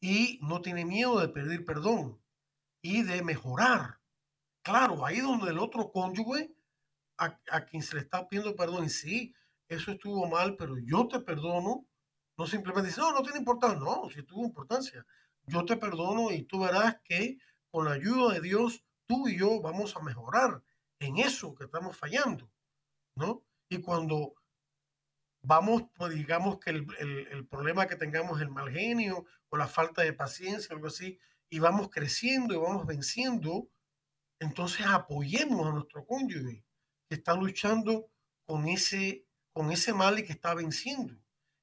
[0.00, 2.22] y no tiene miedo de pedir perdón
[2.82, 4.00] y de mejorar.
[4.62, 6.54] Claro, ahí donde el otro cónyuge
[7.16, 9.34] a, quien se le está pidiendo perdón, sí,
[9.68, 11.86] eso estuvo mal, pero yo te perdono,
[12.36, 15.04] no simplemente dice, no, no tiene importancia, no, si tuvo importancia,
[15.46, 17.38] yo te perdono y tú verás que
[17.70, 20.62] con la ayuda de Dios, tú y yo vamos a mejorar
[20.98, 22.50] en eso que estamos fallando,
[23.16, 23.44] ¿no?
[23.68, 24.34] Y cuando
[25.42, 29.66] vamos, pues digamos que el, el, el, problema que tengamos el mal genio o la
[29.66, 31.18] falta de paciencia, algo así,
[31.50, 33.68] y vamos creciendo y vamos venciendo,
[34.40, 36.64] entonces apoyemos a nuestro cónyuge
[37.08, 38.08] que está luchando
[38.46, 39.23] con ese,
[39.54, 41.14] con ese mal que está venciendo.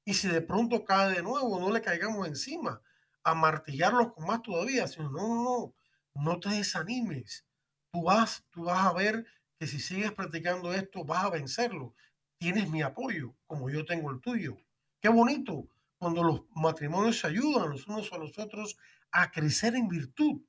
[0.04, 2.82] Y si de pronto cae de nuevo, no le caigamos encima
[3.22, 5.74] a martillarlos con más todavía, sino no, no, no,
[6.14, 7.46] no te desanimes.
[7.92, 9.24] Tú vas, tú vas a ver
[9.58, 11.94] que si sigues practicando esto vas a vencerlo.
[12.38, 14.56] Tienes mi apoyo, como yo tengo el tuyo.
[15.00, 15.68] Qué bonito
[15.98, 18.76] cuando los matrimonios se ayudan los unos a los otros
[19.12, 20.42] a crecer en virtud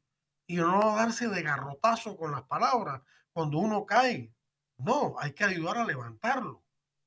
[0.47, 3.01] y no darse de garrotazo con las palabras
[3.33, 4.33] cuando uno cae.
[4.77, 6.62] No, hay que ayudar a levantarlo.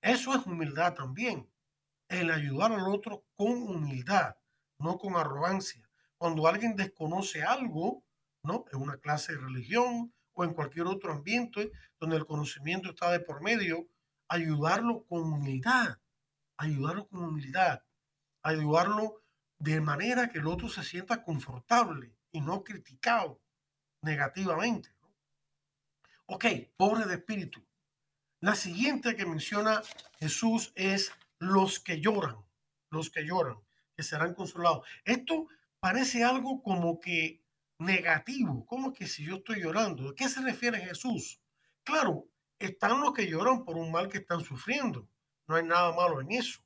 [0.06, 1.50] Eso es humildad también.
[2.08, 4.36] El ayudar al otro con humildad,
[4.78, 5.82] no con arrogancia.
[6.16, 8.04] Cuando alguien desconoce algo,
[8.44, 8.66] ¿no?
[8.70, 13.18] En una clase de religión o en cualquier otro ambiente donde el conocimiento está de
[13.18, 13.88] por medio,
[14.28, 15.98] ayudarlo con humildad,
[16.56, 17.82] ayudarlo con humildad,
[18.44, 19.24] ayudarlo
[19.58, 23.40] de manera que el otro se sienta confortable y no criticado
[24.02, 24.94] negativamente.
[26.26, 26.44] Ok,
[26.76, 27.65] pobre de espíritu.
[28.40, 29.82] La siguiente que menciona
[30.18, 32.36] Jesús es los que lloran,
[32.90, 33.56] los que lloran,
[33.96, 34.86] que serán consolados.
[35.04, 35.48] Esto
[35.80, 37.42] parece algo como que
[37.78, 40.10] negativo, como que si yo estoy llorando.
[40.10, 41.40] ¿De qué se refiere Jesús?
[41.82, 42.28] Claro,
[42.58, 45.08] están los que lloran por un mal que están sufriendo.
[45.46, 46.60] No hay nada malo en eso.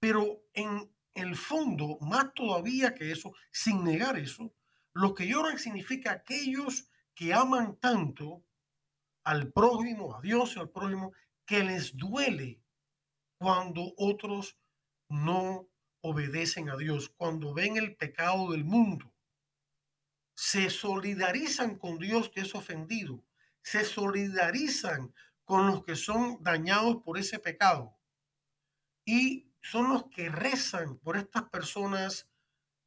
[0.00, 4.52] Pero en el fondo, más todavía que eso, sin negar eso,
[4.92, 8.42] los que lloran significa aquellos que aman tanto
[9.26, 11.12] al prójimo, a Dios y al prójimo,
[11.44, 12.62] que les duele
[13.38, 14.56] cuando otros
[15.08, 15.68] no
[16.00, 19.12] obedecen a Dios, cuando ven el pecado del mundo.
[20.36, 23.24] Se solidarizan con Dios que es ofendido,
[23.62, 25.12] se solidarizan
[25.44, 27.98] con los que son dañados por ese pecado.
[29.04, 32.28] Y son los que rezan por estas personas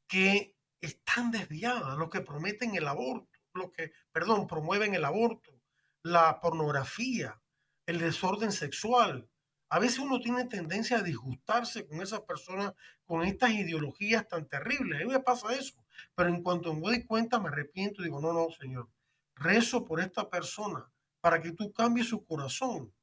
[0.07, 5.58] que están desviadas, los que prometen el aborto, los que, perdón, promueven el aborto,
[6.03, 7.41] la pornografía,
[7.85, 9.29] el desorden sexual.
[9.69, 12.73] A veces uno tiene tendencia a disgustarse con esas personas,
[13.05, 15.01] con estas ideologías tan terribles.
[15.01, 15.83] A mí me pasa eso.
[16.15, 18.89] Pero en cuanto me doy cuenta, me arrepiento y digo, no, no, Señor,
[19.35, 20.89] rezo por esta persona
[21.21, 22.93] para que tú cambies su corazón.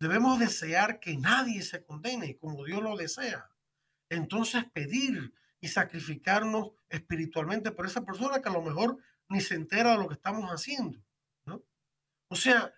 [0.00, 3.50] Debemos desear que nadie se condene como Dios lo desea.
[4.08, 9.92] Entonces pedir y sacrificarnos espiritualmente por esa persona que a lo mejor ni se entera
[9.92, 11.03] de lo que estamos haciendo.
[12.34, 12.74] O sea,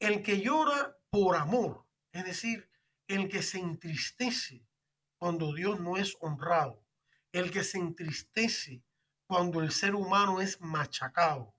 [0.00, 2.70] el que llora por amor, es decir,
[3.06, 4.68] el que se entristece
[5.16, 6.84] cuando Dios no es honrado,
[7.32, 8.84] el que se entristece
[9.26, 11.56] cuando el ser humano es machacado,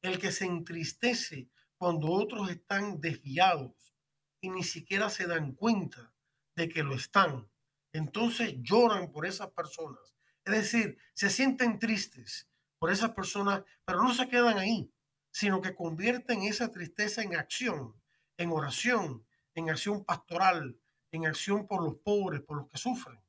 [0.00, 3.96] el que se entristece cuando otros están desviados
[4.40, 6.14] y ni siquiera se dan cuenta
[6.54, 7.50] de que lo están.
[7.92, 10.14] Entonces lloran por esas personas.
[10.44, 12.48] Es decir, se sienten tristes
[12.78, 14.94] por esas personas, pero no se quedan ahí
[15.32, 18.00] sino que convierten esa tristeza en acción,
[18.36, 20.78] en oración, en acción pastoral,
[21.10, 23.20] en acción por los pobres, por los que sufren.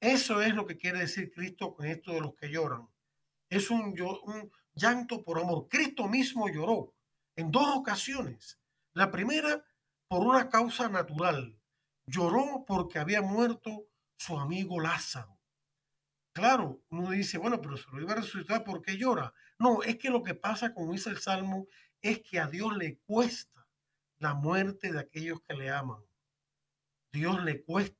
[0.00, 2.88] Eso es lo que quiere decir Cristo con esto de los que lloran.
[3.48, 5.68] Es un, un llanto por amor.
[5.68, 6.94] Cristo mismo lloró
[7.36, 8.58] en dos ocasiones.
[8.92, 9.64] La primera
[10.08, 11.56] por una causa natural.
[12.06, 15.39] Lloró porque había muerto su amigo Lázaro.
[16.32, 19.32] Claro, uno dice, bueno, pero se lo iba a resucitar, ¿por qué llora?
[19.58, 21.66] No, es que lo que pasa, como dice el Salmo,
[22.00, 23.66] es que a Dios le cuesta
[24.18, 26.02] la muerte de aquellos que le aman.
[27.12, 27.98] Dios le cuesta.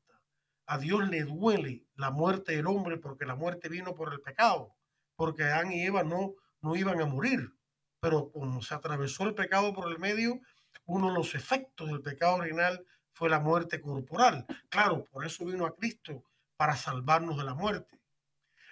[0.66, 4.76] A Dios le duele la muerte del hombre porque la muerte vino por el pecado,
[5.16, 7.52] porque Adán y Eva no, no iban a morir.
[7.98, 10.40] Pero como se atravesó el pecado por el medio,
[10.84, 14.46] uno de los efectos del pecado original fue la muerte corporal.
[14.68, 16.24] Claro, por eso vino a Cristo,
[16.56, 17.99] para salvarnos de la muerte.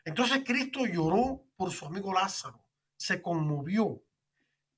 [0.09, 2.65] Entonces Cristo lloró por su amigo Lázaro,
[2.97, 4.03] se conmovió.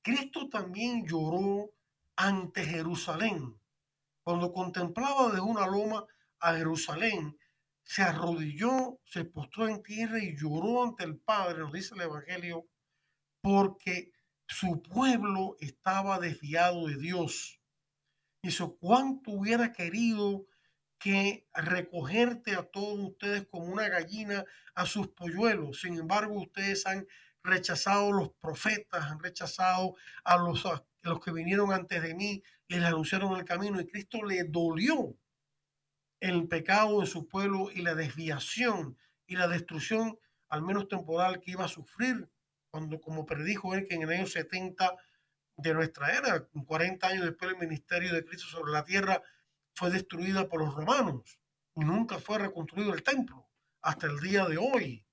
[0.03, 1.71] Cristo también lloró
[2.17, 3.57] ante Jerusalén.
[4.25, 6.05] Cuando contemplaba de una loma
[6.41, 7.39] a Jerusalén,
[7.85, 12.67] se arrodilló, se postró en tierra y lloró ante el Padre, nos dice el Evangelio,
[13.41, 14.11] porque
[14.49, 17.61] su pueblo estaba desviado de Dios.
[18.43, 20.47] Hizo cuánto hubiera querido
[21.01, 24.45] que recogerte a todos ustedes como una gallina
[24.75, 25.81] a sus polluelos.
[25.81, 27.09] Sin embargo, ustedes han
[27.43, 30.63] rechazado los profetas, han rechazado a los,
[31.01, 33.81] los que vinieron antes de mí y les anunciaron el camino.
[33.81, 35.17] Y Cristo le dolió
[36.21, 40.19] el pecado de su pueblo y la desviación y la destrucción,
[40.51, 42.29] al menos temporal, que iba a sufrir
[42.71, 44.97] cuando, como predijo él, que en el año 70
[45.57, 49.23] de nuestra era, 40 años después del ministerio de Cristo sobre la tierra,
[49.81, 51.41] fue destruida por los romanos
[51.75, 53.49] y nunca fue reconstruido el templo
[53.81, 55.07] hasta el día de hoy.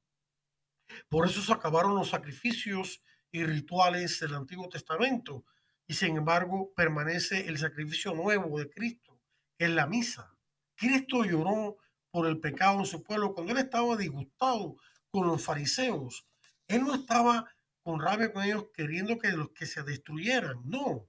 [1.08, 3.02] Por eso se acabaron los sacrificios
[3.32, 5.46] y rituales del Antiguo Testamento
[5.88, 9.22] y sin embargo permanece el sacrificio nuevo de Cristo,
[9.58, 10.36] que es la misa.
[10.76, 11.78] Cristo lloró
[12.12, 14.76] por el pecado en su pueblo cuando él estaba disgustado
[15.10, 16.28] con los fariseos.
[16.68, 17.50] Él no estaba
[17.84, 21.08] con rabia con ellos queriendo que los que se destruyeran, no.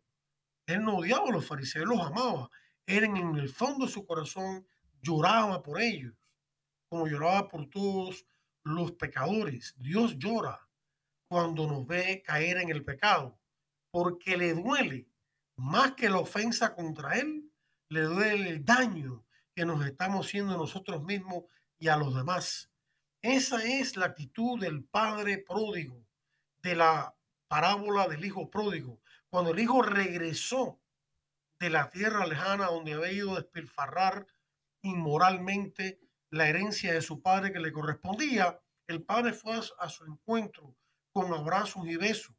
[0.65, 2.49] Él no odiaba a los fariseos, los amaba.
[2.89, 4.67] Eran en el fondo de su corazón,
[5.03, 6.15] lloraba por ellos,
[6.89, 8.25] como lloraba por todos
[8.65, 9.75] los pecadores.
[9.77, 10.67] Dios llora
[11.29, 13.39] cuando nos ve caer en el pecado,
[13.91, 15.07] porque le duele
[15.57, 17.53] más que la ofensa contra Él,
[17.91, 19.23] le duele el daño
[19.55, 21.45] que nos estamos haciendo nosotros mismos
[21.79, 22.71] y a los demás.
[23.21, 26.07] Esa es la actitud del Padre pródigo,
[26.63, 27.15] de la
[27.49, 29.03] parábola del Hijo pródigo.
[29.29, 30.81] Cuando el Hijo regresó
[31.59, 34.27] de la tierra lejana donde había ido a despilfarrar
[34.83, 36.01] inmoralmente
[36.31, 40.77] la herencia de su padre que le correspondía, el padre fue a su encuentro
[41.13, 42.37] con abrazos y besos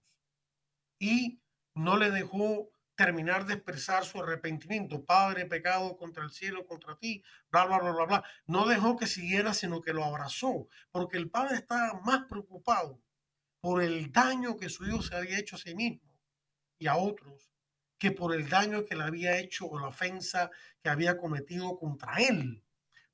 [0.99, 1.41] y
[1.75, 5.05] no le dejó terminar de expresar su arrepentimiento.
[5.05, 8.23] Padre, pecado contra el cielo, contra ti, bla, bla, bla, bla, bla.
[8.45, 13.01] No dejó que siguiera, sino que lo abrazó, porque el padre estaba más preocupado
[13.61, 16.13] por el daño que su hijo se había hecho a sí mismo
[16.77, 17.49] y a otros,
[17.99, 20.49] que por el daño que le había hecho o la ofensa
[20.81, 22.63] que había cometido contra él.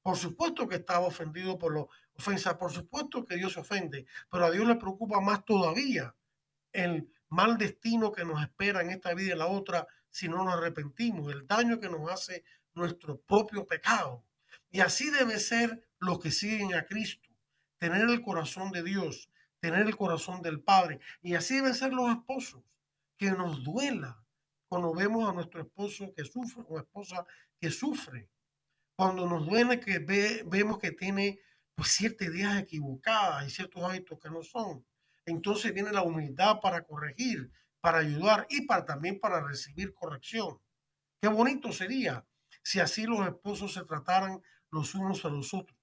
[0.02, 1.86] Por supuesto que estaba ofendido por la
[2.18, 6.16] ofensa, por supuesto que Dios se ofende, pero a Dios le preocupa más todavía
[6.72, 10.46] el mal destino que nos espera en esta vida y en la otra si no
[10.46, 14.24] nos arrepentimos, el daño que nos hace nuestro propio pecado.
[14.70, 17.30] Y así debe ser los que siguen a Cristo,
[17.80, 19.30] tener el corazón de Dios,
[19.60, 21.00] tener el corazón del Padre.
[21.22, 22.64] Y así deben ser los esposos,
[23.18, 24.25] que nos duela
[24.68, 27.26] cuando vemos a nuestro esposo que sufre o esposa
[27.60, 28.30] que sufre.
[28.96, 30.00] Cuando nos duele que
[30.46, 31.40] vemos que tiene
[31.76, 34.86] pues, ciertas ideas equivocadas y ciertos hábitos que no son
[35.26, 37.52] entonces viene la humildad para corregir,
[37.82, 40.60] para ayudar y para también para recibir corrección.
[41.22, 42.26] Qué bonito sería
[42.64, 45.78] si así los esposos se trataran los unos a los otros.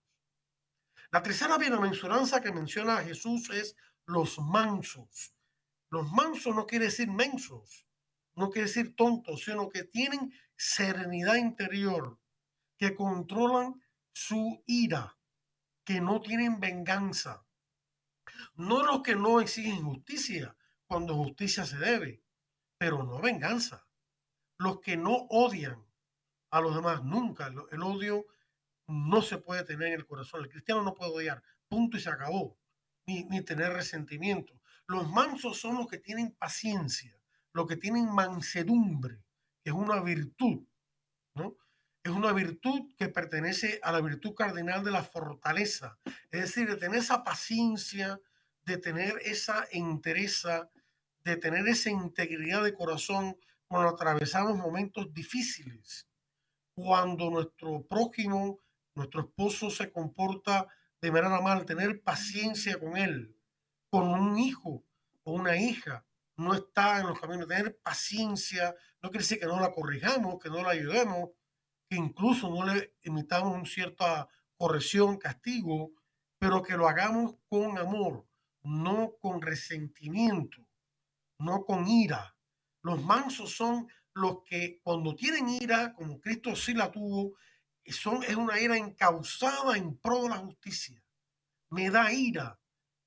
[1.11, 3.77] La tercera bienaventuranza que menciona Jesús es
[4.07, 5.35] los mansos.
[5.91, 7.87] Los mansos no quiere decir mensos,
[8.35, 12.19] no quiere decir tontos, sino que tienen serenidad interior,
[12.79, 15.17] que controlan su ira,
[15.85, 17.45] que no tienen venganza,
[18.55, 20.57] no los que no exigen justicia
[20.87, 22.23] cuando justicia se debe,
[22.79, 23.87] pero no venganza.
[24.59, 25.85] Los que no odian
[26.51, 27.53] a los demás nunca.
[27.71, 28.27] El odio
[28.87, 30.43] no se puede tener en el corazón.
[30.43, 31.43] El cristiano no puede odiar.
[31.69, 32.59] Punto y se acabó.
[33.07, 34.61] Ni, ni tener resentimiento.
[34.87, 37.19] Los mansos son los que tienen paciencia,
[37.53, 39.23] los que tienen mansedumbre,
[39.65, 40.67] es una virtud,
[41.35, 41.57] ¿no?
[42.03, 45.99] Es una virtud que pertenece a la virtud cardinal de la fortaleza.
[46.31, 48.21] Es decir, de tener esa paciencia,
[48.65, 50.69] de tener esa entereza,
[51.25, 53.37] de tener esa integridad de corazón
[53.69, 56.09] cuando atravesamos momentos difíciles,
[56.75, 58.59] cuando nuestro prójimo,
[58.97, 60.67] nuestro esposo se comporta
[61.01, 63.37] de manera mal, tener paciencia con él,
[63.91, 64.85] con un hijo
[65.23, 66.05] o una hija,
[66.43, 70.51] no está en los caminos, tener paciencia, no quiere decir que no la corrijamos, que
[70.51, 71.31] no la ayudemos,
[71.89, 75.93] que incluso no le emitamos una cierta corrección, castigo,
[76.39, 78.27] pero que lo hagamos con amor,
[78.63, 80.59] no con resentimiento,
[81.39, 82.37] no con ira.
[82.83, 87.37] Los mansos son los que cuando tienen ira, como Cristo sí la tuvo,
[87.87, 91.03] son, es una ira encausada en pro de la justicia.
[91.71, 92.61] Me da ira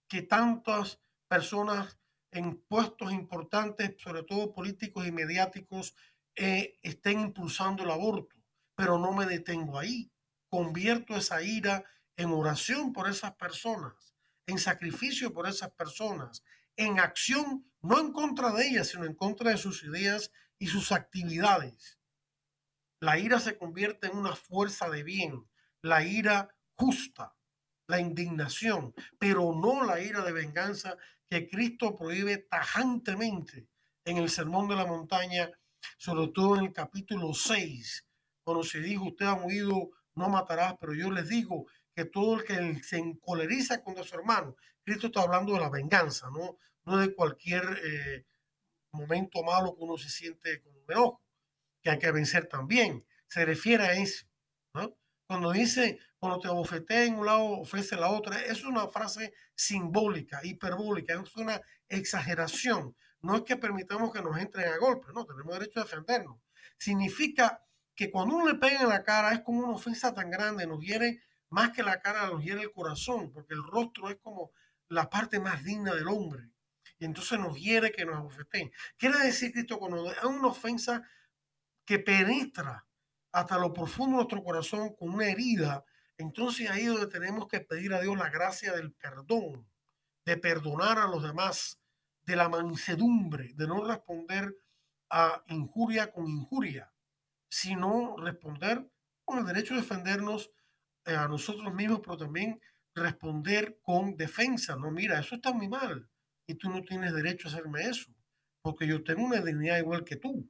[0.07, 1.99] que tantas personas
[2.35, 5.95] en puestos importantes, sobre todo políticos y mediáticos,
[6.35, 8.35] eh, estén impulsando el aborto,
[8.75, 10.11] pero no me detengo ahí.
[10.47, 11.83] Convierto esa ira
[12.15, 14.15] en oración por esas personas
[14.47, 16.43] en sacrificio por esas personas,
[16.75, 20.91] en acción, no en contra de ellas, sino en contra de sus ideas y sus
[20.91, 21.99] actividades.
[22.99, 25.47] La ira se convierte en una fuerza de bien,
[25.81, 27.35] la ira justa,
[27.87, 30.97] la indignación, pero no la ira de venganza
[31.29, 33.67] que Cristo prohíbe tajantemente
[34.05, 35.49] en el Sermón de la Montaña,
[35.97, 38.07] sobre todo en el capítulo 6,
[38.43, 41.65] cuando se dijo, usted ha oído, no matarás, pero yo les digo
[41.95, 46.29] que todo el que se encoleriza contra su hermano, Cristo está hablando de la venganza,
[46.29, 48.25] no, no de cualquier eh,
[48.91, 51.21] momento malo que uno se siente con un enojo,
[51.81, 53.05] que hay que vencer también.
[53.27, 54.25] Se refiere a eso.
[54.73, 54.95] ¿no?
[55.27, 60.39] Cuando dice, cuando te abofetea en un lado, ofrece la otra, es una frase simbólica,
[60.43, 62.95] hiperbólica, es una exageración.
[63.21, 66.39] No es que permitamos que nos entren a golpe, no, tenemos derecho a defendernos.
[66.79, 67.61] Significa
[67.93, 70.79] que cuando uno le pega en la cara es como una ofensa tan grande, nos
[70.79, 74.49] hiere más que la cara nos hiere el corazón, porque el rostro es como
[74.87, 76.49] la parte más digna del hombre.
[76.97, 78.71] Y entonces nos hiere que nos abofeteen.
[78.97, 81.07] Quiere decir, Cristo, cuando hay una ofensa
[81.85, 82.87] que penetra
[83.31, 85.85] hasta lo profundo de nuestro corazón con una herida,
[86.17, 89.67] entonces ahí es donde tenemos que pedir a Dios la gracia del perdón,
[90.25, 91.79] de perdonar a los demás,
[92.23, 94.55] de la mansedumbre, de no responder
[95.09, 96.91] a injuria con injuria,
[97.49, 98.89] sino responder
[99.23, 100.51] con el derecho de defendernos
[101.05, 102.59] eh, a nosotros mismos, pero también
[102.95, 104.75] responder con defensa.
[104.75, 106.09] No, mira, eso está muy mal
[106.47, 108.11] y tú no tienes derecho a hacerme eso,
[108.61, 110.49] porque yo tengo una dignidad igual que tú.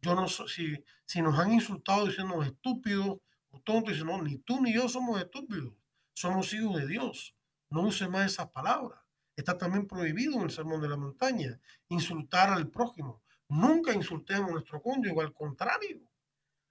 [0.00, 3.18] Yo no si, si nos han insultado diciendo estúpidos
[3.50, 5.74] o tontos, dicen, no, ni tú ni yo somos estúpidos,
[6.14, 7.36] somos hijos de Dios.
[7.70, 9.00] No use más esas palabras.
[9.36, 13.22] Está también prohibido en el Sermón de la Montaña insultar al prójimo.
[13.48, 16.00] Nunca insultemos a nuestro cónyuge, al contrario.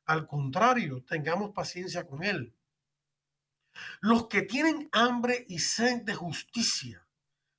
[0.05, 2.55] Al contrario, tengamos paciencia con él.
[4.01, 7.07] Los que tienen hambre y sed de justicia.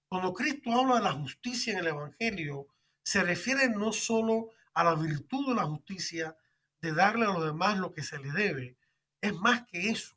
[0.09, 2.67] Cuando Cristo habla de la justicia en el Evangelio,
[3.03, 6.37] se refiere no solo a la virtud de la justicia,
[6.81, 8.77] de darle a los demás lo que se le debe,
[9.21, 10.17] es más que eso.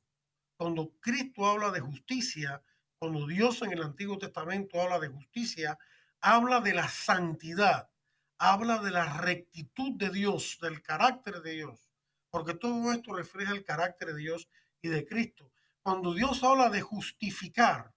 [0.56, 2.62] Cuando Cristo habla de justicia,
[2.98, 5.78] cuando Dios en el Antiguo Testamento habla de justicia,
[6.22, 7.90] habla de la santidad,
[8.38, 11.92] habla de la rectitud de Dios, del carácter de Dios,
[12.30, 14.48] porque todo esto refleja el carácter de Dios
[14.82, 15.52] y de Cristo.
[15.82, 17.94] Cuando Dios habla de justificar,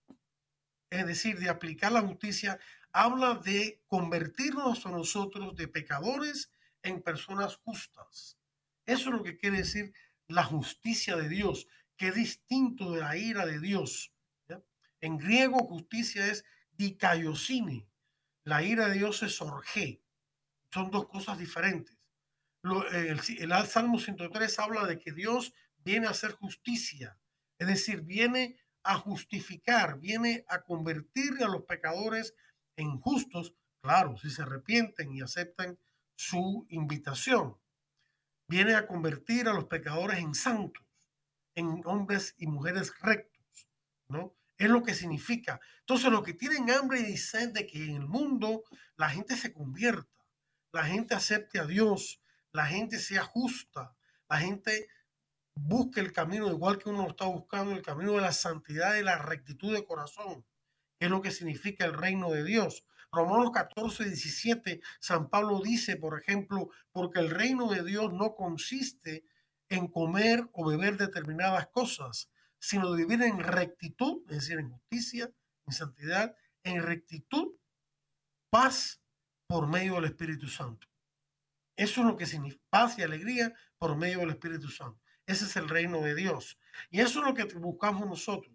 [0.90, 2.58] es decir, de aplicar la justicia,
[2.92, 6.50] habla de convertirnos a nosotros de pecadores
[6.82, 8.38] en personas justas.
[8.86, 9.92] Eso es lo que quiere decir
[10.28, 11.66] la justicia de Dios,
[11.96, 14.12] que es distinto de la ira de Dios.
[15.00, 17.86] En griego, justicia es dikaiosine.
[18.44, 20.02] La ira de Dios es orge.
[20.72, 21.96] Son dos cosas diferentes.
[22.92, 25.52] el, el Salmo 103 habla de que Dios
[25.86, 27.16] viene a hacer justicia,
[27.58, 32.34] es decir, viene a justificar, viene a convertir a los pecadores
[32.76, 35.78] en justos, claro, si se arrepienten y aceptan
[36.16, 37.56] su invitación.
[38.48, 40.84] Viene a convertir a los pecadores en santos,
[41.54, 43.68] en hombres y mujeres rectos,
[44.08, 44.36] ¿no?
[44.58, 45.60] Es lo que significa.
[45.80, 48.64] Entonces, los que tienen hambre y sed de que en el mundo
[48.96, 50.24] la gente se convierta,
[50.72, 52.22] la gente acepte a Dios,
[52.52, 53.94] la gente sea justa,
[54.28, 54.88] la gente
[55.54, 59.02] busque el camino igual que uno lo está buscando, el camino de la santidad y
[59.02, 60.44] la rectitud de corazón,
[61.00, 62.84] es lo que significa el reino de Dios.
[63.16, 69.24] Romanos 14, 17, San Pablo dice, por ejemplo, porque el reino de Dios no consiste
[69.70, 75.32] en comer o beber determinadas cosas, sino vivir en rectitud, es decir, en justicia,
[75.66, 77.54] en santidad, en rectitud,
[78.50, 79.00] paz
[79.48, 80.86] por medio del Espíritu Santo.
[81.76, 85.00] Eso es lo que significa paz y alegría por medio del Espíritu Santo.
[85.26, 86.58] Ese es el reino de Dios.
[86.90, 88.54] Y eso es lo que buscamos nosotros.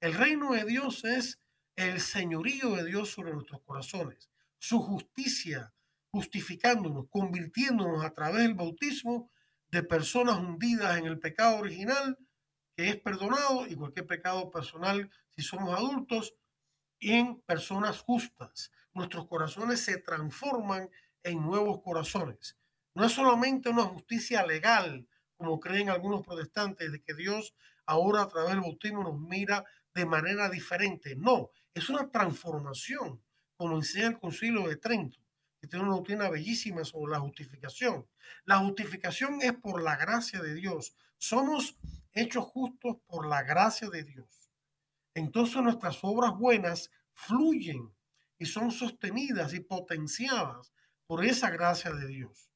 [0.00, 1.40] El reino de Dios es
[1.76, 5.72] el señorío de Dios sobre nuestros corazones, su justicia,
[6.10, 9.30] justificándonos, convirtiéndonos a través del bautismo
[9.70, 12.18] de personas hundidas en el pecado original
[12.76, 16.34] que es perdonado y cualquier pecado personal si somos adultos
[17.00, 18.70] en personas justas.
[18.94, 20.90] Nuestros corazones se transforman
[21.22, 22.58] en nuevos corazones.
[22.94, 25.06] No es solamente una justicia legal,
[25.36, 27.54] como creen algunos protestantes, de que Dios
[27.86, 29.64] ahora a través del bautismo nos mira
[29.94, 31.16] de manera diferente.
[31.16, 33.22] No, es una transformación,
[33.56, 35.18] como enseña el Concilio de Trento,
[35.60, 38.06] que tiene una doctrina bellísima sobre la justificación.
[38.44, 40.96] La justificación es por la gracia de Dios.
[41.18, 41.78] Somos
[42.12, 44.50] hechos justos por la gracia de Dios.
[45.14, 47.94] Entonces nuestras obras buenas fluyen
[48.38, 50.72] y son sostenidas y potenciadas
[51.06, 52.50] por esa gracia de Dios.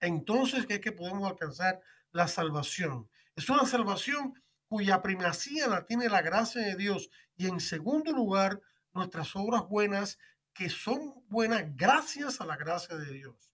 [0.00, 1.80] Entonces es que podemos alcanzar
[2.12, 3.08] la salvación.
[3.34, 4.34] Es una salvación
[4.72, 8.58] cuya primacía la tiene la gracia de Dios y en segundo lugar
[8.94, 10.18] nuestras obras buenas
[10.54, 13.52] que son buenas gracias a la gracia de Dios.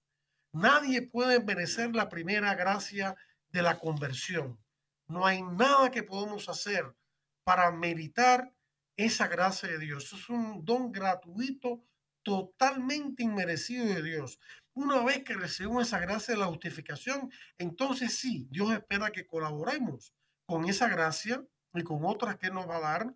[0.52, 3.16] Nadie puede merecer la primera gracia
[3.48, 4.60] de la conversión.
[5.08, 6.94] No hay nada que podamos hacer
[7.42, 8.54] para meritar
[8.96, 10.12] esa gracia de Dios.
[10.12, 11.82] Es un don gratuito,
[12.22, 14.38] totalmente inmerecido de Dios.
[14.72, 20.14] Una vez que recibimos esa gracia de la justificación, entonces sí, Dios espera que colaboremos
[20.48, 21.44] con esa gracia
[21.74, 23.14] y con otras que nos va a dar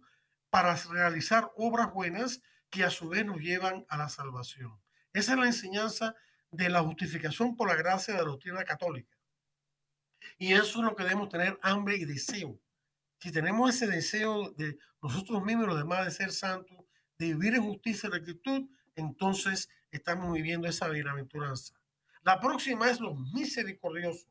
[0.50, 4.78] para realizar obras buenas que a su vez nos llevan a la salvación.
[5.14, 6.14] Esa es la enseñanza
[6.50, 9.16] de la justificación por la gracia de la doctrina católica.
[10.36, 12.60] Y eso es lo que debemos tener hambre y deseo.
[13.18, 16.84] Si tenemos ese deseo de nosotros mismos los demás de ser santos,
[17.16, 21.80] de vivir en justicia y rectitud, entonces estamos viviendo esa bienaventuranza.
[22.24, 24.28] La próxima es los misericordiosos,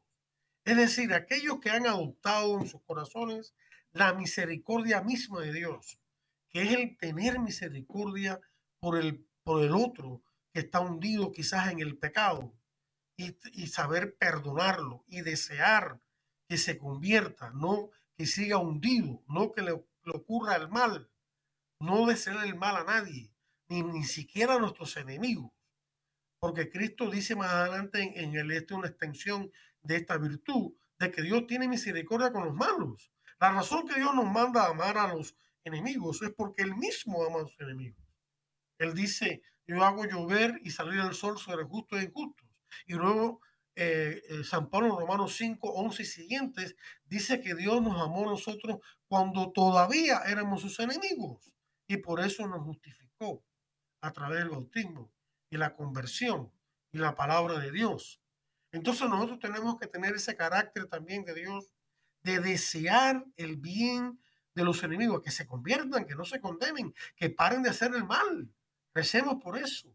[0.64, 3.56] es decir, aquellos que han adoptado en sus corazones
[3.94, 6.00] la misericordia misma de Dios,
[6.50, 8.40] que es el tener misericordia
[8.80, 10.22] por el, por el otro
[10.54, 12.54] que está hundido quizás en el pecado,
[13.18, 16.02] y, saber perdonarlo y desear
[16.48, 21.10] que se convierta, no que siga hundido, no que le, ocurra el mal,
[21.80, 23.32] no desear el mal a nadie,
[23.70, 25.52] ni, ni siquiera a nuestros enemigos.
[26.40, 29.52] porque Cristo dice más adelante en, en el este una extensión
[29.84, 33.12] de esta virtud, de que Dios tiene misericordia con los malos.
[33.40, 37.24] La razón que Dios nos manda a amar a los enemigos es porque Él mismo
[37.26, 38.04] ama a los enemigos.
[38.78, 42.48] Él dice, yo hago llover y salir el sol sobre justos e injustos.
[42.86, 43.42] Y luego
[43.76, 46.76] eh, eh, San Pablo Romanos 5, 11 y siguientes
[47.06, 51.52] dice que Dios nos amó a nosotros cuando todavía éramos sus enemigos
[51.88, 53.44] y por eso nos justificó
[54.02, 55.12] a través del bautismo
[55.50, 56.52] y la conversión
[56.92, 58.21] y la palabra de Dios.
[58.72, 61.74] Entonces nosotros tenemos que tener ese carácter también de Dios
[62.24, 64.20] de desear el bien
[64.54, 68.06] de los enemigos, que se conviertan, que no se condenen, que paren de hacer el
[68.06, 68.54] mal.
[68.94, 69.94] Recemos por eso,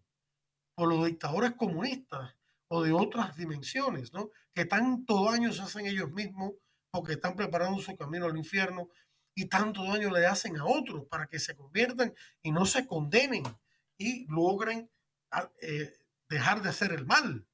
[0.75, 2.35] por los dictadores comunistas
[2.69, 4.31] o de otras dimensiones, ¿no?
[4.55, 6.53] Que tanto daño se hacen ellos mismos
[6.91, 8.89] porque están preparando su camino al infierno
[9.35, 13.45] y tanto daño le hacen a otros para que se conviertan y no se condenen
[13.99, 14.91] y logren
[15.31, 15.93] ah, eh,
[16.29, 17.47] dejar de hacer el mal.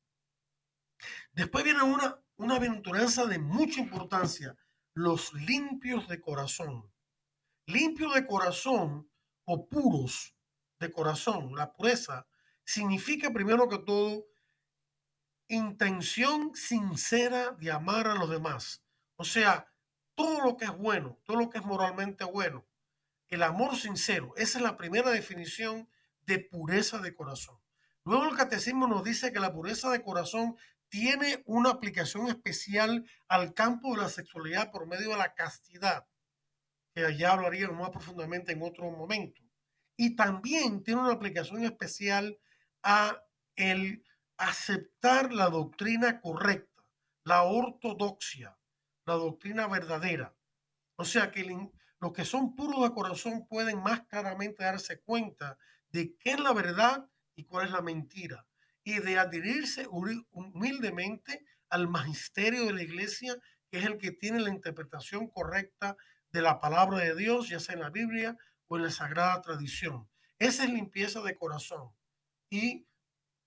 [1.33, 4.57] Después viene una, una aventuranza de mucha importancia,
[4.95, 6.91] los limpios de corazón.
[7.67, 9.11] Limpios de corazón
[9.45, 10.35] o puros
[10.81, 12.27] de corazón, la pureza,
[12.65, 14.27] significa primero que todo
[15.49, 18.83] intención sincera de amar a los demás.
[19.17, 19.73] O sea,
[20.15, 22.67] todo lo que es bueno, todo lo que es moralmente bueno,
[23.29, 25.89] el amor sincero, esa es la primera definición
[26.27, 27.59] de pureza de corazón.
[28.05, 30.57] Luego el catecismo nos dice que la pureza de corazón
[30.93, 36.07] tiene una aplicación especial al campo de la sexualidad por medio de la castidad,
[36.95, 39.41] que allá hablaríamos más profundamente en otro momento.
[39.97, 42.39] Y también tiene una aplicación especial
[42.83, 43.25] a
[43.57, 44.05] el
[44.37, 46.85] aceptar la doctrina correcta,
[47.25, 48.59] la ortodoxia,
[49.07, 50.37] la doctrina verdadera.
[50.97, 51.71] O sea que
[52.01, 55.57] los que son puros de corazón pueden más claramente darse cuenta
[55.89, 58.47] de qué es la verdad y cuál es la mentira.
[58.85, 63.37] Y de adherirse humildemente al magisterio de la iglesia,
[63.71, 65.97] que es el que tiene la interpretación correcta
[66.33, 68.37] de la palabra de Dios, ya sea en la Biblia
[68.69, 70.09] o en la sagrada tradición.
[70.39, 71.91] Esa es limpieza de corazón.
[72.51, 72.87] Y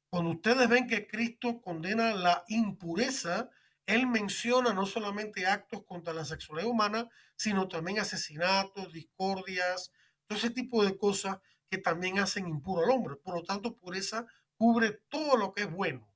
[0.10, 3.50] cuando ustedes ven que Cristo condena la impureza,
[3.86, 9.92] Él menciona no solamente actos contra la sexualidad humana, sino también asesinatos, discordias,
[10.26, 13.16] todo ese tipo de cosas que también hacen impuro al hombre.
[13.18, 14.26] Por lo tanto, pureza
[14.58, 16.08] cubre todo lo que es bueno.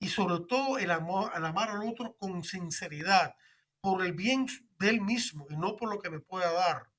[0.00, 3.36] Y sobre todo el amor, al amar al otro con sinceridad,
[3.80, 4.46] por el bien
[4.78, 6.90] de él mismo y no por lo que me pueda dar,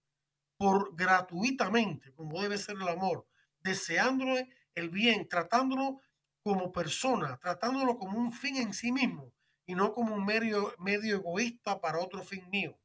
[0.57, 3.27] por gratuitamente, como debe ser el amor,
[3.61, 6.01] deseándole el bien, tratándolo
[6.43, 9.33] como persona, tratándolo como un fin en sí mismo
[9.65, 12.77] y no como un medio, medio egoísta para otro fin mío.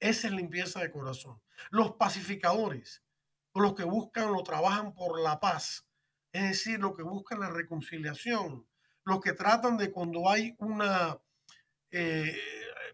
[0.00, 1.40] Esa es limpieza de corazón.
[1.70, 3.02] Los pacificadores,
[3.54, 5.86] los que buscan o trabajan por la paz,
[6.34, 8.66] es decir, los que buscan la reconciliación,
[9.04, 11.16] los que tratan de cuando hay una,
[11.92, 12.36] eh,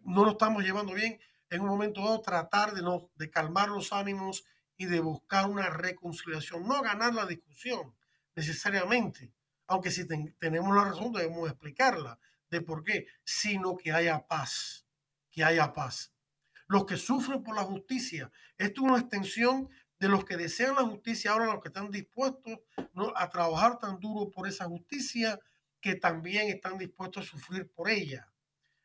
[0.03, 1.18] no lo estamos llevando bien,
[1.49, 4.45] en un momento dado tratar de, no, de calmar los ánimos
[4.76, 7.97] y de buscar una reconciliación, no ganar la discusión
[8.36, 9.32] necesariamente,
[9.68, 10.07] aunque si
[10.38, 12.18] tenemos la razón debemos explicarla
[12.51, 14.86] de por qué, sino que haya paz,
[15.30, 16.12] que haya paz.
[16.66, 19.70] Los que sufren por la justicia, esto es una extensión
[20.01, 22.59] de los que desean la justicia, ahora los que están dispuestos
[23.14, 25.38] a trabajar tan duro por esa justicia,
[25.80, 28.32] que también están dispuestos a sufrir por ella.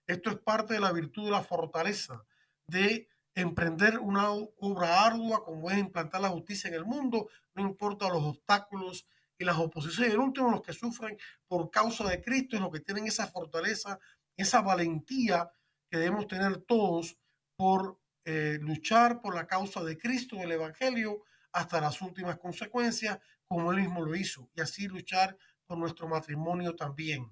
[0.07, 2.23] Esto es parte de la virtud de la fortaleza,
[2.67, 8.09] de emprender una obra ardua como es implantar la justicia en el mundo, no importa
[8.09, 9.07] los obstáculos
[9.37, 10.13] y las oposiciones.
[10.13, 13.99] El último, los que sufren por causa de Cristo, y los que tienen esa fortaleza,
[14.37, 15.49] esa valentía
[15.89, 17.17] que debemos tener todos
[17.57, 23.71] por eh, luchar por la causa de Cristo, del Evangelio, hasta las últimas consecuencias, como
[23.71, 27.31] él mismo lo hizo, y así luchar por nuestro matrimonio también.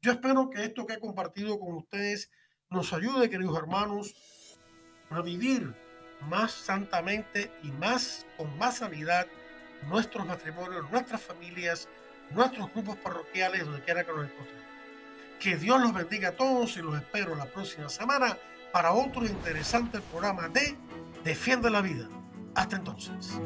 [0.00, 2.30] Yo espero que esto que he compartido con ustedes
[2.70, 4.14] nos ayude, queridos hermanos,
[5.10, 5.74] a vivir
[6.22, 9.26] más santamente y más con más sanidad
[9.88, 11.88] nuestros matrimonios, nuestras familias,
[12.30, 14.64] nuestros grupos parroquiales, donde quiera que nos encontremos.
[15.38, 18.38] Que Dios los bendiga a todos y los espero la próxima semana
[18.72, 20.76] para otro interesante programa de
[21.24, 22.08] Defiende la Vida.
[22.54, 23.40] Hasta entonces.